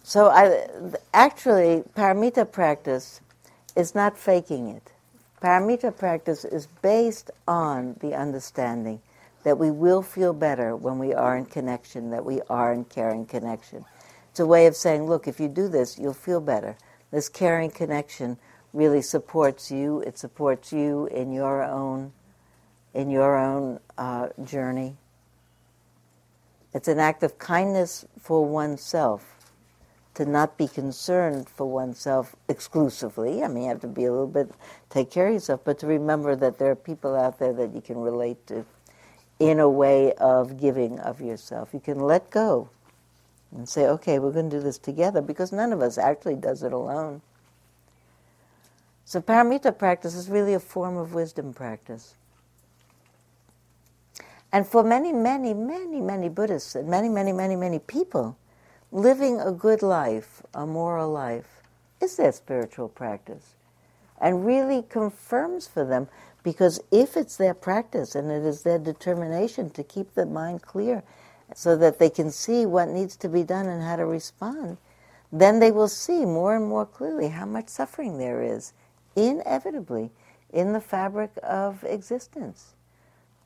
[0.03, 0.67] So I,
[1.15, 3.21] actually, paramita practice
[3.77, 4.91] is not faking it.
[5.43, 9.01] Paramita practice is based on the understanding
[9.45, 13.25] that we will feel better when we are in connection, that we are in caring
[13.25, 13.85] connection.
[14.31, 16.77] It's a way of saying, look, if you do this, you'll feel better.
[17.13, 18.37] This caring connection
[18.73, 20.01] really supports you.
[20.01, 22.13] It supports you in your own,
[22.93, 24.97] in your own uh, journey.
[26.75, 29.38] It's an act of kindness for oneself
[30.19, 33.45] to not be concerned for oneself exclusively.
[33.45, 34.51] I mean, you have to be a little bit,
[34.91, 37.81] take care of yourself, but to remember that there are people out there that you
[37.81, 38.67] can relate to
[39.39, 41.69] in a way of giving of yourself.
[41.73, 42.69] You can let go
[43.55, 46.65] and say, okay, we're going to do this together because none of us actually does
[46.65, 47.23] it alone.
[49.05, 52.17] So, paramita practice is really a form of wisdom practice.
[54.53, 58.37] And for many, many, many, many Buddhists and many, many, many, many people,
[58.93, 61.63] living a good life, a moral life,
[62.01, 63.55] is their spiritual practice.
[64.21, 66.09] And really confirms for them,
[66.43, 71.03] because if it's their practice and it is their determination to keep the mind clear
[71.55, 74.79] so that they can see what needs to be done and how to respond,
[75.33, 78.73] then they will see more and more clearly how much suffering there is,
[79.15, 80.11] inevitably,
[80.53, 82.75] in the fabric of existence.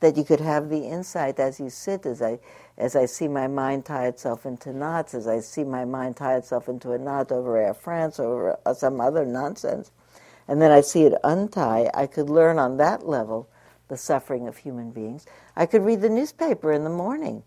[0.03, 2.39] that you could have the insight as you sit, as I,
[2.79, 6.37] as I see my mind tie itself into knots, as I see my mind tie
[6.37, 9.91] itself into a knot over Air France or uh, some other nonsense,
[10.49, 13.49] and then I see it untie, I could learn on that level
[13.89, 15.27] the suffering of human beings.
[15.55, 17.43] I could read the newspaper in the morning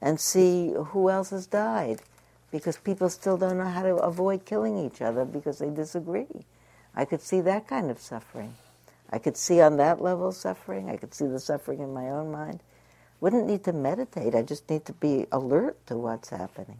[0.00, 2.00] and see who else has died
[2.50, 6.46] because people still don't know how to avoid killing each other because they disagree.
[6.94, 8.54] I could see that kind of suffering.
[9.10, 10.88] I could see on that level suffering.
[10.88, 12.60] I could see the suffering in my own mind.
[13.20, 14.34] Wouldn't need to meditate.
[14.34, 16.78] I just need to be alert to what's happening.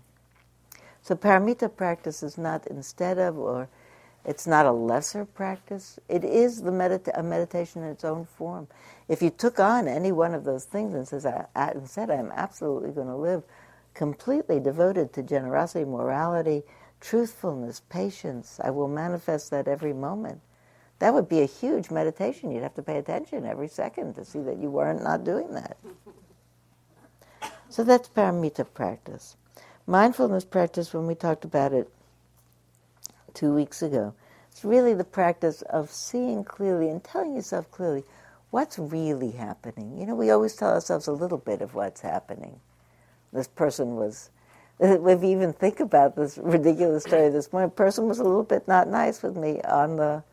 [1.03, 3.69] So paramita practice is not instead of or
[4.25, 5.99] it's not a lesser practice.
[6.09, 8.69] It is the medita- a meditation in its own form.
[9.09, 12.11] If you took on any one of those things and says, I, I, and said,
[12.11, 13.45] I'm absolutely going to live
[13.95, 16.63] completely devoted to generosity, morality,
[17.01, 20.41] truthfulness, patience, I will manifest that every moment.
[20.99, 22.51] That would be a huge meditation.
[22.51, 25.77] You'd have to pay attention every second to see that you weren't not doing that.
[27.71, 29.37] So that's paramita practice.
[29.87, 31.91] Mindfulness practice, when we talked about it
[33.35, 34.15] two weeks ago.
[34.51, 38.05] It's really the practice of seeing clearly and telling yourself clearly
[38.51, 39.99] what's really happening.
[39.99, 42.61] You know, we always tell ourselves a little bit of what's happening.
[43.33, 44.31] This person was,
[44.81, 48.67] if you even think about this ridiculous story this morning, person was a little bit
[48.69, 50.25] not nice with me on the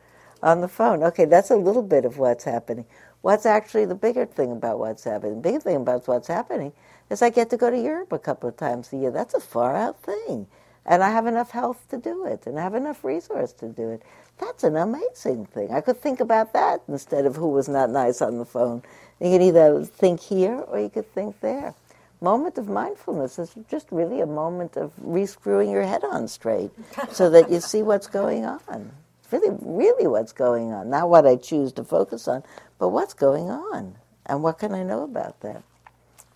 [0.44, 1.04] on the phone.
[1.04, 2.86] Okay, that's a little bit of what's happening.
[3.26, 5.38] What's actually the bigger thing about what's happening?
[5.38, 6.74] The bigger thing about what's happening
[7.10, 9.10] is I get to go to Europe a couple of times a year.
[9.10, 10.46] That's a far out thing
[10.86, 13.90] and I have enough health to do it, and I have enough resource to do
[13.90, 14.04] it.
[14.38, 15.74] That's an amazing thing.
[15.74, 18.84] I could think about that instead of who was not nice on the phone.
[19.20, 21.74] You could either think here or you could think there.
[22.22, 26.72] Moment of mindfulness is just really a moment of rescrewing your head on straight
[27.12, 28.92] so that you see what's going on.
[29.32, 30.92] Really, really what's going on.
[30.92, 32.44] Not what I choose to focus on,
[32.80, 33.96] but what's going on.
[34.26, 35.64] And what can I know about that?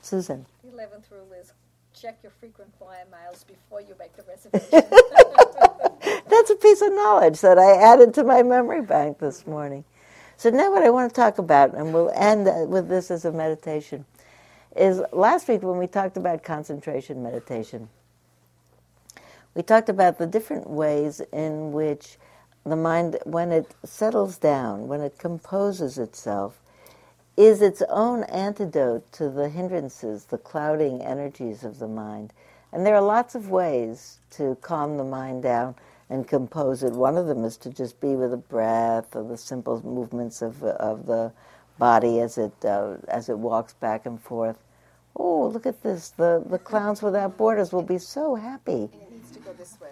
[0.01, 0.45] Susan.
[0.65, 1.53] 11th rule is
[1.99, 4.89] check your frequent flyer miles before you make the reservation.
[6.29, 9.83] That's a piece of knowledge that I added to my memory bank this morning.
[10.37, 13.31] So now what I want to talk about, and we'll end with this as a
[13.31, 14.05] meditation,
[14.75, 17.89] is last week when we talked about concentration meditation,
[19.53, 22.17] we talked about the different ways in which
[22.69, 26.59] the mind, when it settles down, when it composes itself,
[27.37, 32.33] is its own antidote to the hindrances, the clouding energies of the mind.
[32.71, 35.75] And there are lots of ways to calm the mind down
[36.09, 36.93] and compose it.
[36.93, 40.63] One of them is to just be with the breath or the simple movements of,
[40.63, 41.31] of the
[41.77, 44.57] body as it, uh, as it walks back and forth.
[45.15, 46.09] Oh, look at this.
[46.09, 48.89] The, the Clowns Without Borders will be so happy.
[48.91, 49.89] it needs to go this way.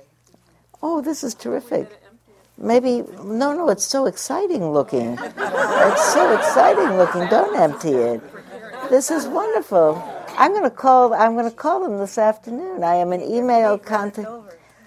[0.82, 1.90] Oh, this is terrific.
[2.58, 3.70] Maybe no, no.
[3.70, 5.18] It's so exciting looking.
[5.22, 7.28] it's so exciting looking.
[7.28, 8.22] Don't empty it.
[8.90, 10.04] This is wonderful.
[10.38, 11.14] I'm going to call.
[11.14, 12.84] I'm going to call them this afternoon.
[12.84, 14.28] I am in email contact.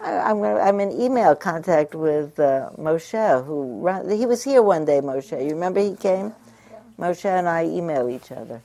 [0.03, 4.63] I, am going I'm in email contact with uh, Moshe, who run, he was here
[4.63, 5.01] one day.
[5.01, 6.35] Moshe, you remember he came?
[6.99, 8.63] Moshe and I email each other.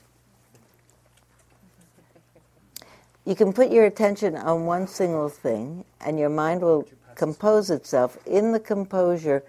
[3.24, 8.16] You can put your attention on one single thing, and your mind will compose itself.
[8.26, 9.42] In the composure,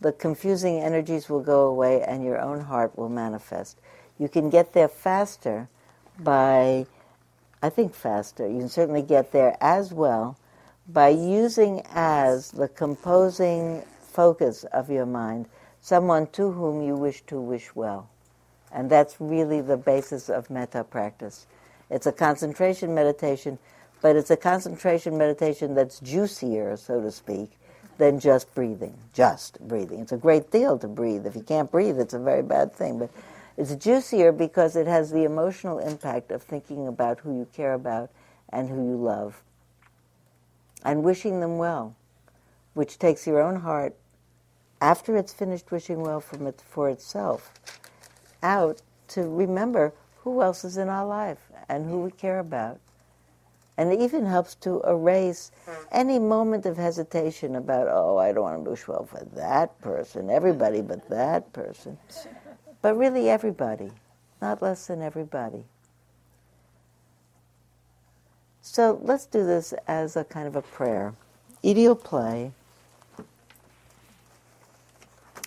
[0.00, 3.78] the confusing energies will go away and your own heart will manifest.
[4.18, 5.68] You can get there faster
[6.18, 6.86] by,
[7.62, 10.36] I think faster, you can certainly get there as well
[10.88, 15.46] by using as the composing focus of your mind
[15.80, 18.08] someone to whom you wish to wish well.
[18.72, 21.46] And that's really the basis of metta practice.
[21.90, 23.58] It's a concentration meditation
[24.02, 27.52] but it's a concentration meditation that's juicier, so to speak,
[27.98, 28.94] than just breathing.
[29.14, 30.00] Just breathing.
[30.00, 31.24] It's a great deal to breathe.
[31.24, 32.98] If you can't breathe, it's a very bad thing.
[32.98, 33.10] But
[33.56, 38.10] it's juicier because it has the emotional impact of thinking about who you care about
[38.48, 39.42] and who you love
[40.84, 41.94] and wishing them well,
[42.74, 43.94] which takes your own heart,
[44.80, 47.52] after it's finished wishing well from it, for itself,
[48.42, 49.92] out to remember
[50.24, 51.38] who else is in our life
[51.68, 52.80] and who we care about
[53.78, 55.72] and it even helps to erase hmm.
[55.92, 60.30] any moment of hesitation about, oh, I don't want to wish well for that person,
[60.30, 61.98] everybody but that person.
[62.82, 63.90] But really, everybody,
[64.40, 65.64] not less than everybody.
[68.60, 71.14] So let's do this as a kind of a prayer.
[71.64, 72.52] Edie will play,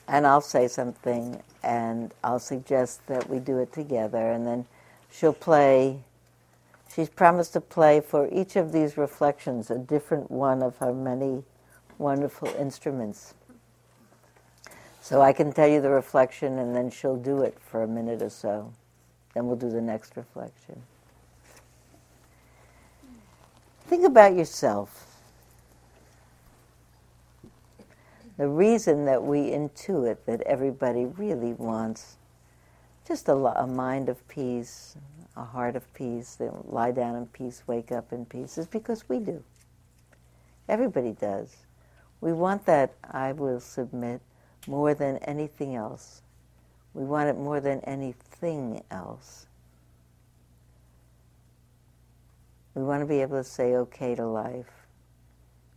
[0.08, 4.66] and I'll say something, and I'll suggest that we do it together, and then
[5.12, 6.00] she'll play
[6.96, 11.44] She's promised to play for each of these reflections a different one of her many
[11.98, 13.34] wonderful instruments.
[15.02, 18.22] So I can tell you the reflection and then she'll do it for a minute
[18.22, 18.72] or so.
[19.34, 20.82] Then we'll do the next reflection.
[23.88, 25.06] Think about yourself.
[28.38, 32.16] The reason that we intuit that everybody really wants
[33.06, 34.96] just a, a mind of peace,
[35.36, 39.08] a heart of peace, they lie down in peace, wake up in peace, is because
[39.10, 39.44] we do.
[40.68, 41.66] Everybody does.
[42.22, 44.22] We want that, I will submit,
[44.68, 46.22] more than anything else.
[46.94, 49.48] We want it more than anything else.
[52.74, 54.88] We want to be able to say okay to life.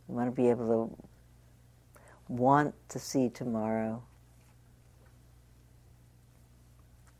[0.06, 4.02] We want to be able to want to see tomorrow.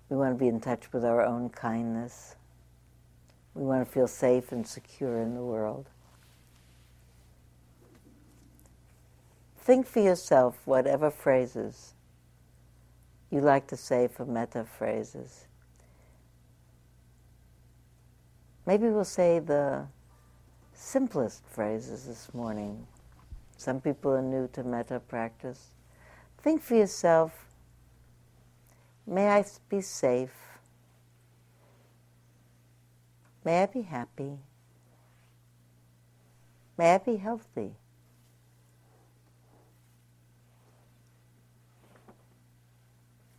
[0.09, 2.37] We want to be in touch with our own kindness.
[3.55, 5.91] We want to feel safe and secure in the world.
[9.59, 11.95] Think for yourself whatever phrases
[13.31, 15.47] you like to say for metta phrases.
[18.67, 19.87] Maybe we'll say the
[20.75, 22.87] simplest phrases this morning.
[23.57, 25.71] Some people are new to metta practice.
[26.39, 27.47] Think for yourself
[29.09, 30.35] may I be safe?
[33.45, 34.39] May I be happy?
[36.77, 37.73] May I be healthy?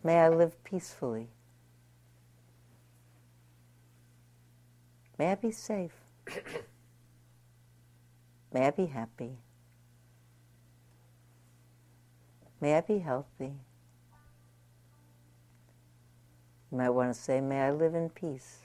[0.02, 1.28] May I live peacefully.
[5.18, 5.94] May I be safe.
[8.52, 9.36] May I be happy.
[12.60, 13.52] May I be healthy.
[16.70, 18.58] You might want to say, May I live in peace.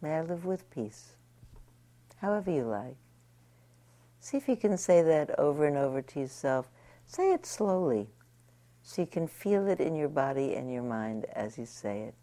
[0.00, 1.12] May I live with peace.
[2.20, 2.96] However you like.
[4.18, 6.70] See if you can say that over and over to yourself.
[7.06, 8.08] Say it slowly
[8.82, 12.14] so you can feel it in your body and your mind as you say it.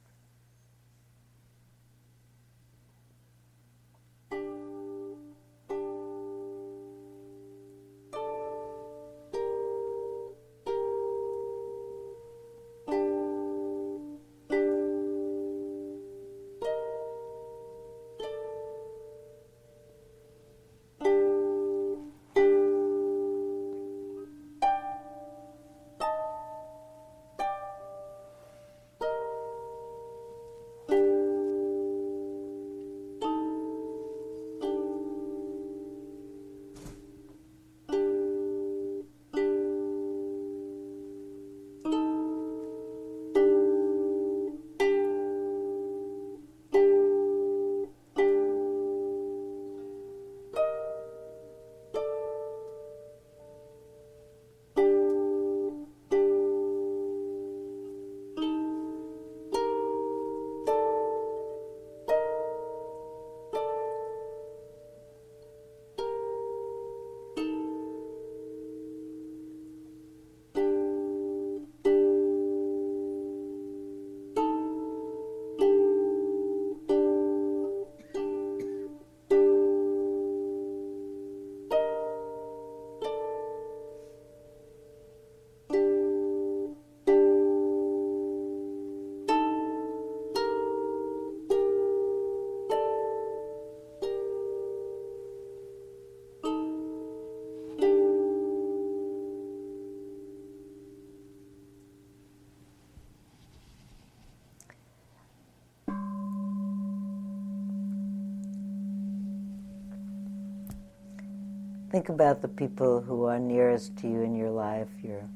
[112.07, 115.27] Think about the people who are nearest to you in your life, your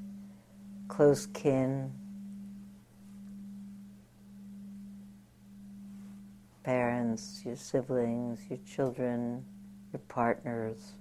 [0.88, 1.91] close kin,
[6.63, 9.43] parents, your siblings, your children,
[9.91, 10.93] your partners.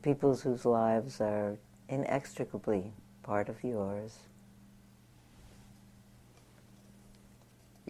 [0.00, 1.58] People whose lives are
[1.90, 4.16] inextricably part of yours.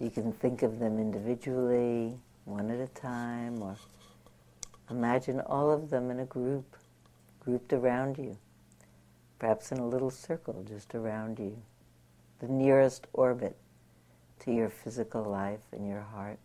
[0.03, 3.77] You can think of them individually, one at a time, or
[4.89, 6.75] imagine all of them in a group,
[7.39, 8.37] grouped around you,
[9.39, 11.57] perhaps in a little circle just around you,
[12.39, 13.55] the nearest orbit
[14.39, 16.39] to your physical life and your heart.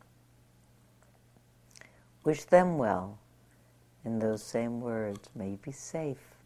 [2.22, 3.18] Wish them well
[4.04, 5.30] in those same words.
[5.34, 6.36] May be safe.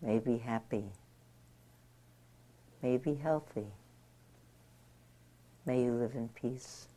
[0.00, 0.84] May be happy.
[2.84, 3.66] May be healthy.
[5.66, 6.88] May you live in peace.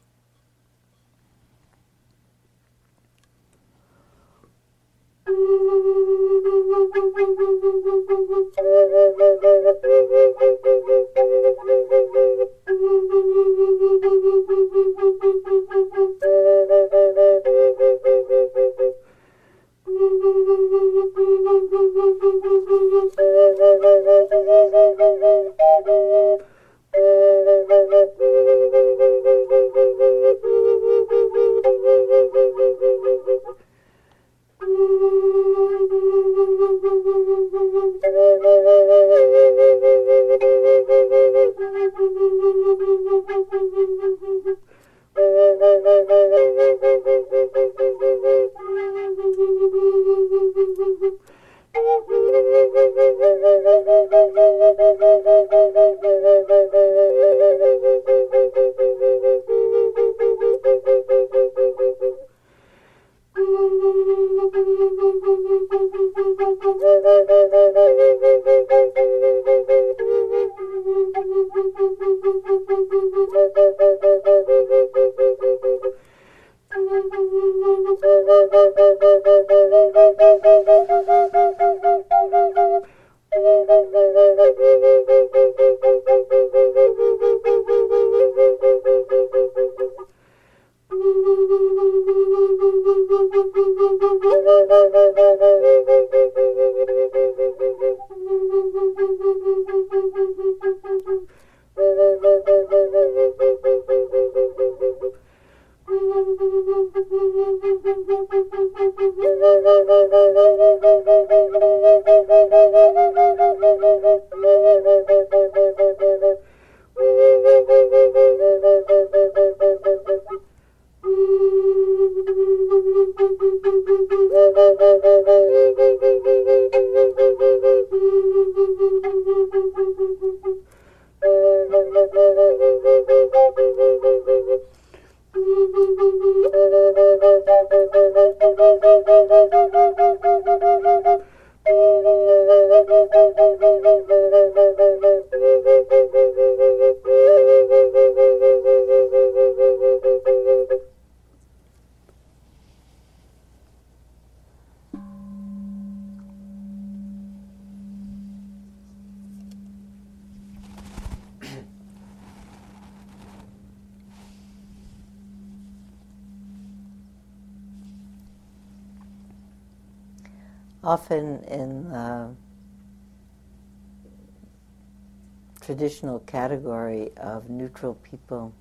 [175.83, 178.53] Traditional category of neutral people.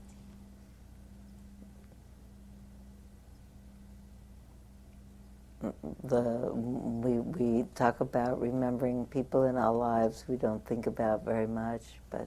[6.02, 11.46] The, we, we talk about remembering people in our lives we don't think about very
[11.46, 12.26] much, but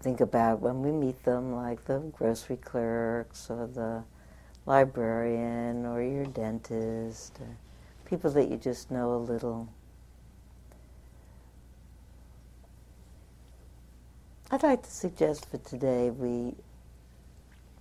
[0.00, 4.02] think about when we meet them, like the grocery clerks or the
[4.64, 7.38] librarian or your dentist.
[7.38, 7.54] Or
[8.06, 9.68] people that you just know a little.
[14.48, 16.54] I'd like to suggest for today we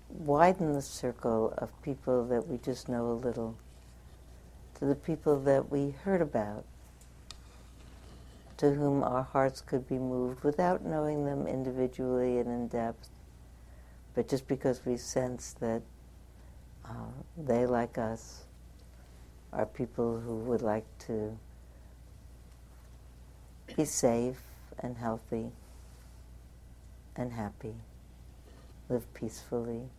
[0.10, 3.56] widen the circle of people that we just know a little
[4.80, 6.66] to the people that we heard about,
[8.58, 13.10] to whom our hearts could be moved without knowing them individually and in depth,
[14.16, 15.84] but just because we sense that
[16.84, 18.46] uh, they, like us,
[19.54, 21.38] are people who would like to
[23.78, 24.42] be safe
[24.80, 25.52] and healthy
[27.16, 27.76] and happy,
[28.90, 29.76] live peacefully.
[29.76, 29.90] You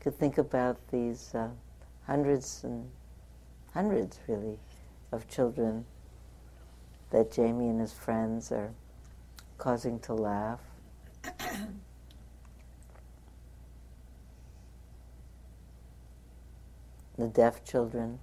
[0.00, 1.48] could think about these uh,
[2.06, 2.90] hundreds and
[3.72, 4.58] hundreds, really,
[5.12, 5.84] of children
[7.10, 8.72] that Jamie and his friends are
[9.58, 10.60] causing to laugh.
[17.18, 18.18] the deaf children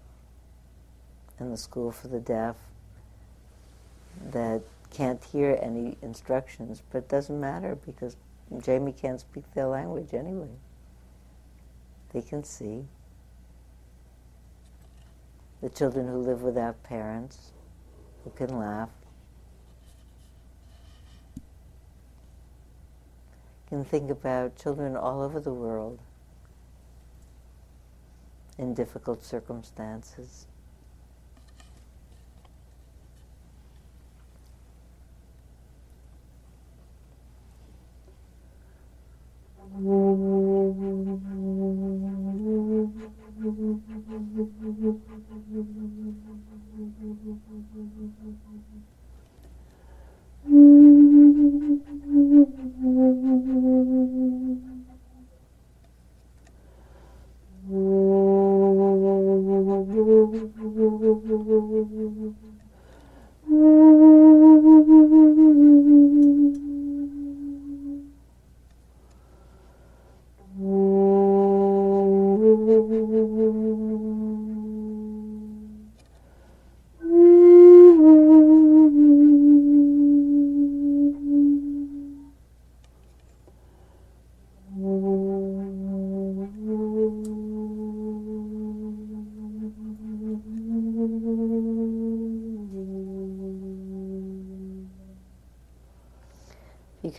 [1.39, 2.56] in the school for the deaf
[4.32, 4.62] that
[4.92, 8.18] can't hear any instructions, but it doesn't matter because
[8.62, 10.50] Jamie can't speak their language anyway.
[12.14, 12.86] They can see.
[15.62, 17.52] The children who live without parents,
[18.24, 18.90] who can laugh.
[23.68, 26.00] Can think about children all over the world
[28.58, 30.48] in difficult circumstances.
[39.72, 39.99] Mm-hmm.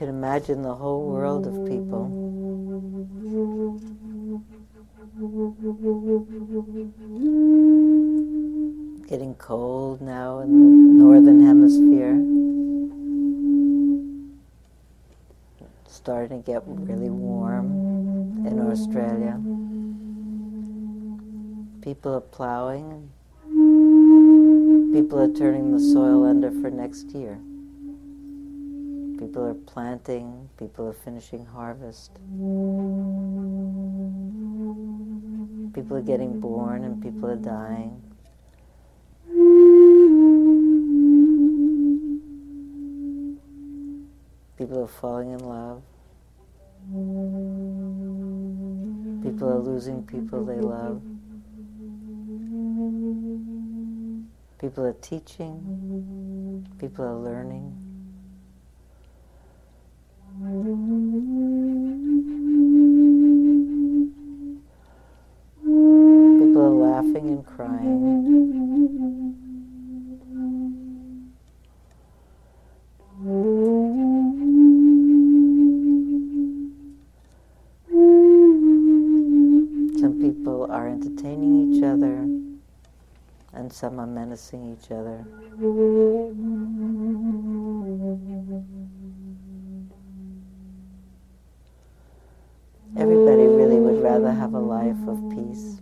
[0.01, 2.09] Can imagine the whole world of people.
[9.07, 12.17] getting cold now in the northern hemisphere.
[15.87, 19.39] Starting to get really warm in Australia.
[21.83, 23.11] People are plowing.
[24.95, 27.39] People are turning the soil under for next year.
[29.31, 30.49] People are planting.
[30.59, 32.11] People are finishing harvest.
[35.73, 38.03] People are getting born and people are dying.
[44.59, 45.81] People are falling in love.
[49.23, 51.01] People are losing people they love.
[54.59, 56.67] People are teaching.
[56.81, 57.80] People are learning.
[84.41, 85.25] Some each other.
[92.97, 95.81] Everybody really would rather have a life of peace.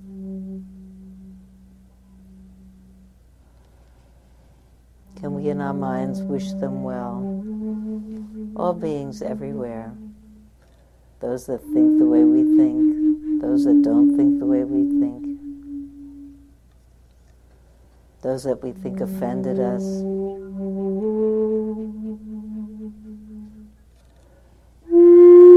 [5.20, 7.16] Can we in our minds wish them well?
[8.56, 9.92] All beings everywhere.
[11.20, 15.27] Those that think the way we think, those that don't think the way we think,
[18.22, 19.84] those that we think offended us.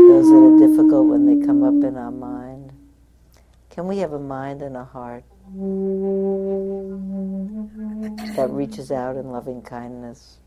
[0.07, 2.71] Those that are difficult when they come up in our mind.
[3.71, 5.23] Can we have a mind and a heart
[8.35, 10.37] that reaches out in loving kindness,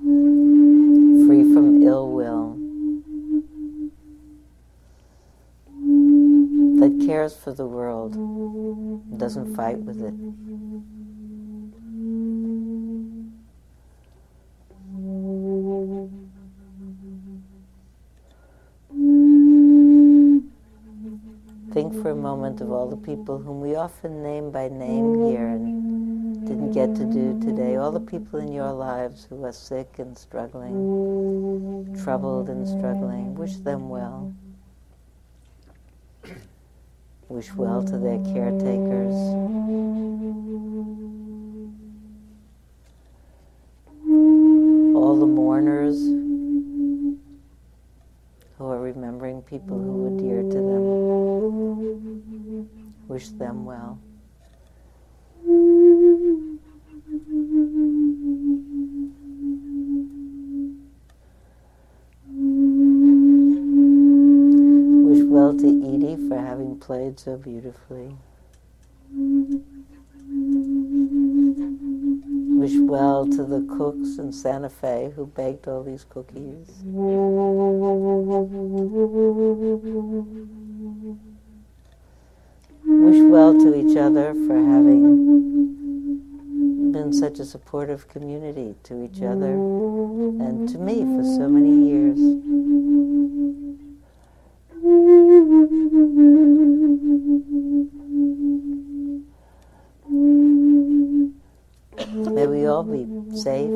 [0.00, 2.56] free from ill will,
[6.80, 8.12] that cares for the world,
[9.18, 10.14] doesn't fight with it?
[22.02, 26.46] For a moment of all the people whom we often name by name here and
[26.46, 27.76] didn't get to do today.
[27.76, 33.34] All the people in your lives who are sick and struggling, troubled and struggling.
[33.34, 34.32] Wish them well.
[37.28, 39.14] Wish well to their caretakers.
[44.94, 45.98] All the mourners
[48.58, 50.84] who are remembering people who were dear to them.
[53.06, 54.00] Wish them well.
[65.06, 68.16] Wish well to Edie for having played so beautifully.
[72.88, 76.68] Well to the cooks in Santa Fe who baked all these cookies.
[82.86, 85.38] Wish well to each other for having
[86.92, 92.18] been such a supportive community to each other and to me for so many years.
[102.26, 103.06] May we all be
[103.36, 103.70] safe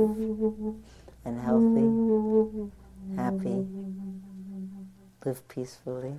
[1.25, 1.89] and healthy,
[3.17, 3.67] happy,
[5.25, 6.15] live peacefully.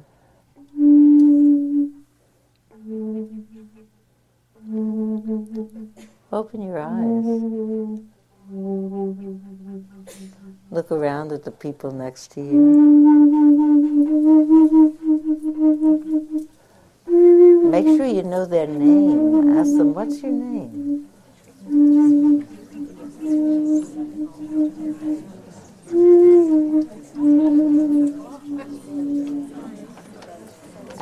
[6.31, 7.25] Open your eyes.
[10.71, 12.59] Look around at the people next to you.
[17.69, 19.57] Make sure you know their name.
[19.57, 21.09] Ask them, what's your name?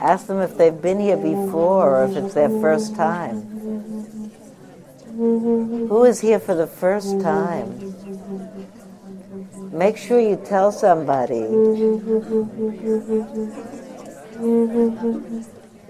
[0.02, 3.42] Ask them if they've been here before or if it's their first time.
[5.18, 7.94] Who is here for the first time?
[9.72, 11.46] Make sure you tell somebody.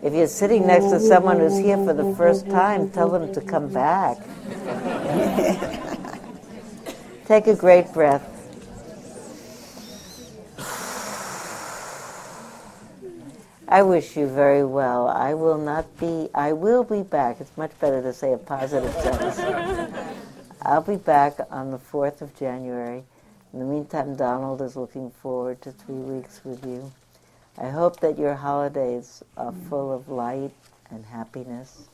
[0.04, 3.42] If you're sitting next to someone who's here for the first time, tell them to
[3.42, 4.18] come back.
[7.28, 8.28] Take a great breath.
[13.68, 15.08] I wish you very well.
[15.08, 17.40] I will not be, I will be back.
[17.40, 19.40] It's much better to say a positive sentence.
[20.64, 23.04] I'll be back on the 4th of January.
[23.54, 26.92] In the meantime, Donald is looking forward to three weeks with you.
[27.58, 29.70] I hope that your holidays are mm.
[29.70, 30.54] full of light
[30.90, 31.90] and happiness,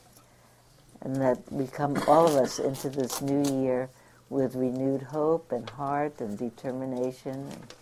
[1.00, 3.88] and that we come, all of us, into this new year
[4.30, 7.34] with renewed hope and heart and determination.
[7.34, 7.74] And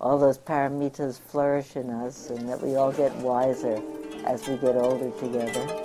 [0.00, 3.82] all those paramitas flourish in us, and that we all get wiser
[4.24, 5.84] as we get older together.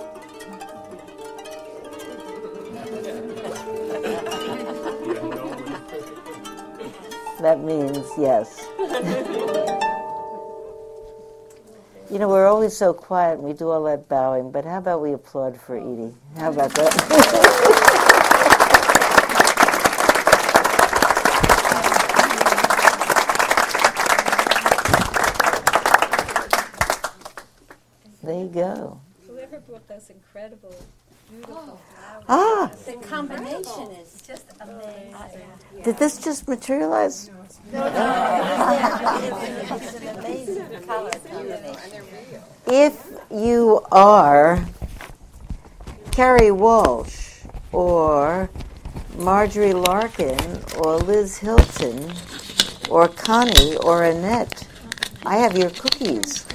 [7.40, 8.64] That means yes.
[12.14, 15.02] you know, we're always so quiet and we do all that bowing, but how about
[15.02, 16.14] we applaud for Edie?
[16.36, 17.90] How about that?
[28.22, 29.00] There you go.
[29.26, 30.74] Whoever brought those incredible,
[31.42, 31.80] beautiful.
[32.28, 35.14] Ah, The combination is just amazing.
[35.84, 37.30] did this just materialize?
[37.74, 37.84] It's
[39.94, 42.04] an amazing color combination.
[42.66, 44.64] If you are
[46.12, 47.40] Carrie Walsh
[47.72, 48.50] or
[49.16, 50.38] Marjorie Larkin
[50.78, 52.12] or Liz Hilton
[52.90, 54.66] or Connie or Annette,
[55.26, 56.46] I have your cookies.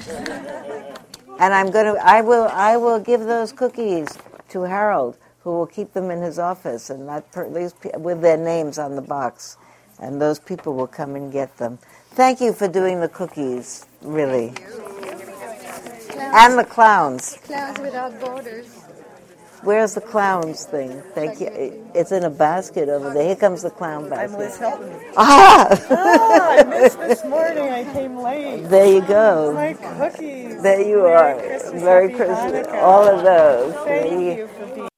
[1.38, 4.08] And I'm going to I will I will give those cookies
[4.50, 8.20] to Harold who will keep them in his office and that per, these pe- with
[8.20, 9.56] their names on the box
[9.98, 11.78] and those people will come and get them.
[12.12, 14.54] Thank you for doing the cookies, really.
[16.16, 17.38] And the clowns.
[17.44, 18.79] Clowns without borders.
[19.62, 21.02] Where's the clowns thing?
[21.14, 21.48] Thank you.
[21.94, 23.24] It's in a basket over there.
[23.24, 24.32] Here comes the clown basket.
[24.34, 24.56] I'm Liz.
[24.56, 25.00] Hilton.
[25.16, 25.68] Ah!
[25.90, 27.68] Ah, I missed this morning.
[27.68, 28.62] I came late.
[28.68, 29.52] there you go.
[29.52, 30.62] My cookies.
[30.62, 31.34] There you Merry are.
[31.40, 32.66] Christmas, Merry Christmas.
[32.66, 32.82] Hanukkah.
[32.82, 33.74] All of those.
[33.84, 34.89] Thank you for being.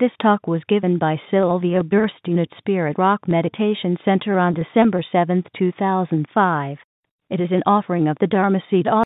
[0.00, 5.44] This talk was given by Sylvia Boorstein at Spirit Rock Meditation Center on December 7,
[5.58, 6.78] 2005.
[7.28, 8.88] It is an offering of the Dharma Seed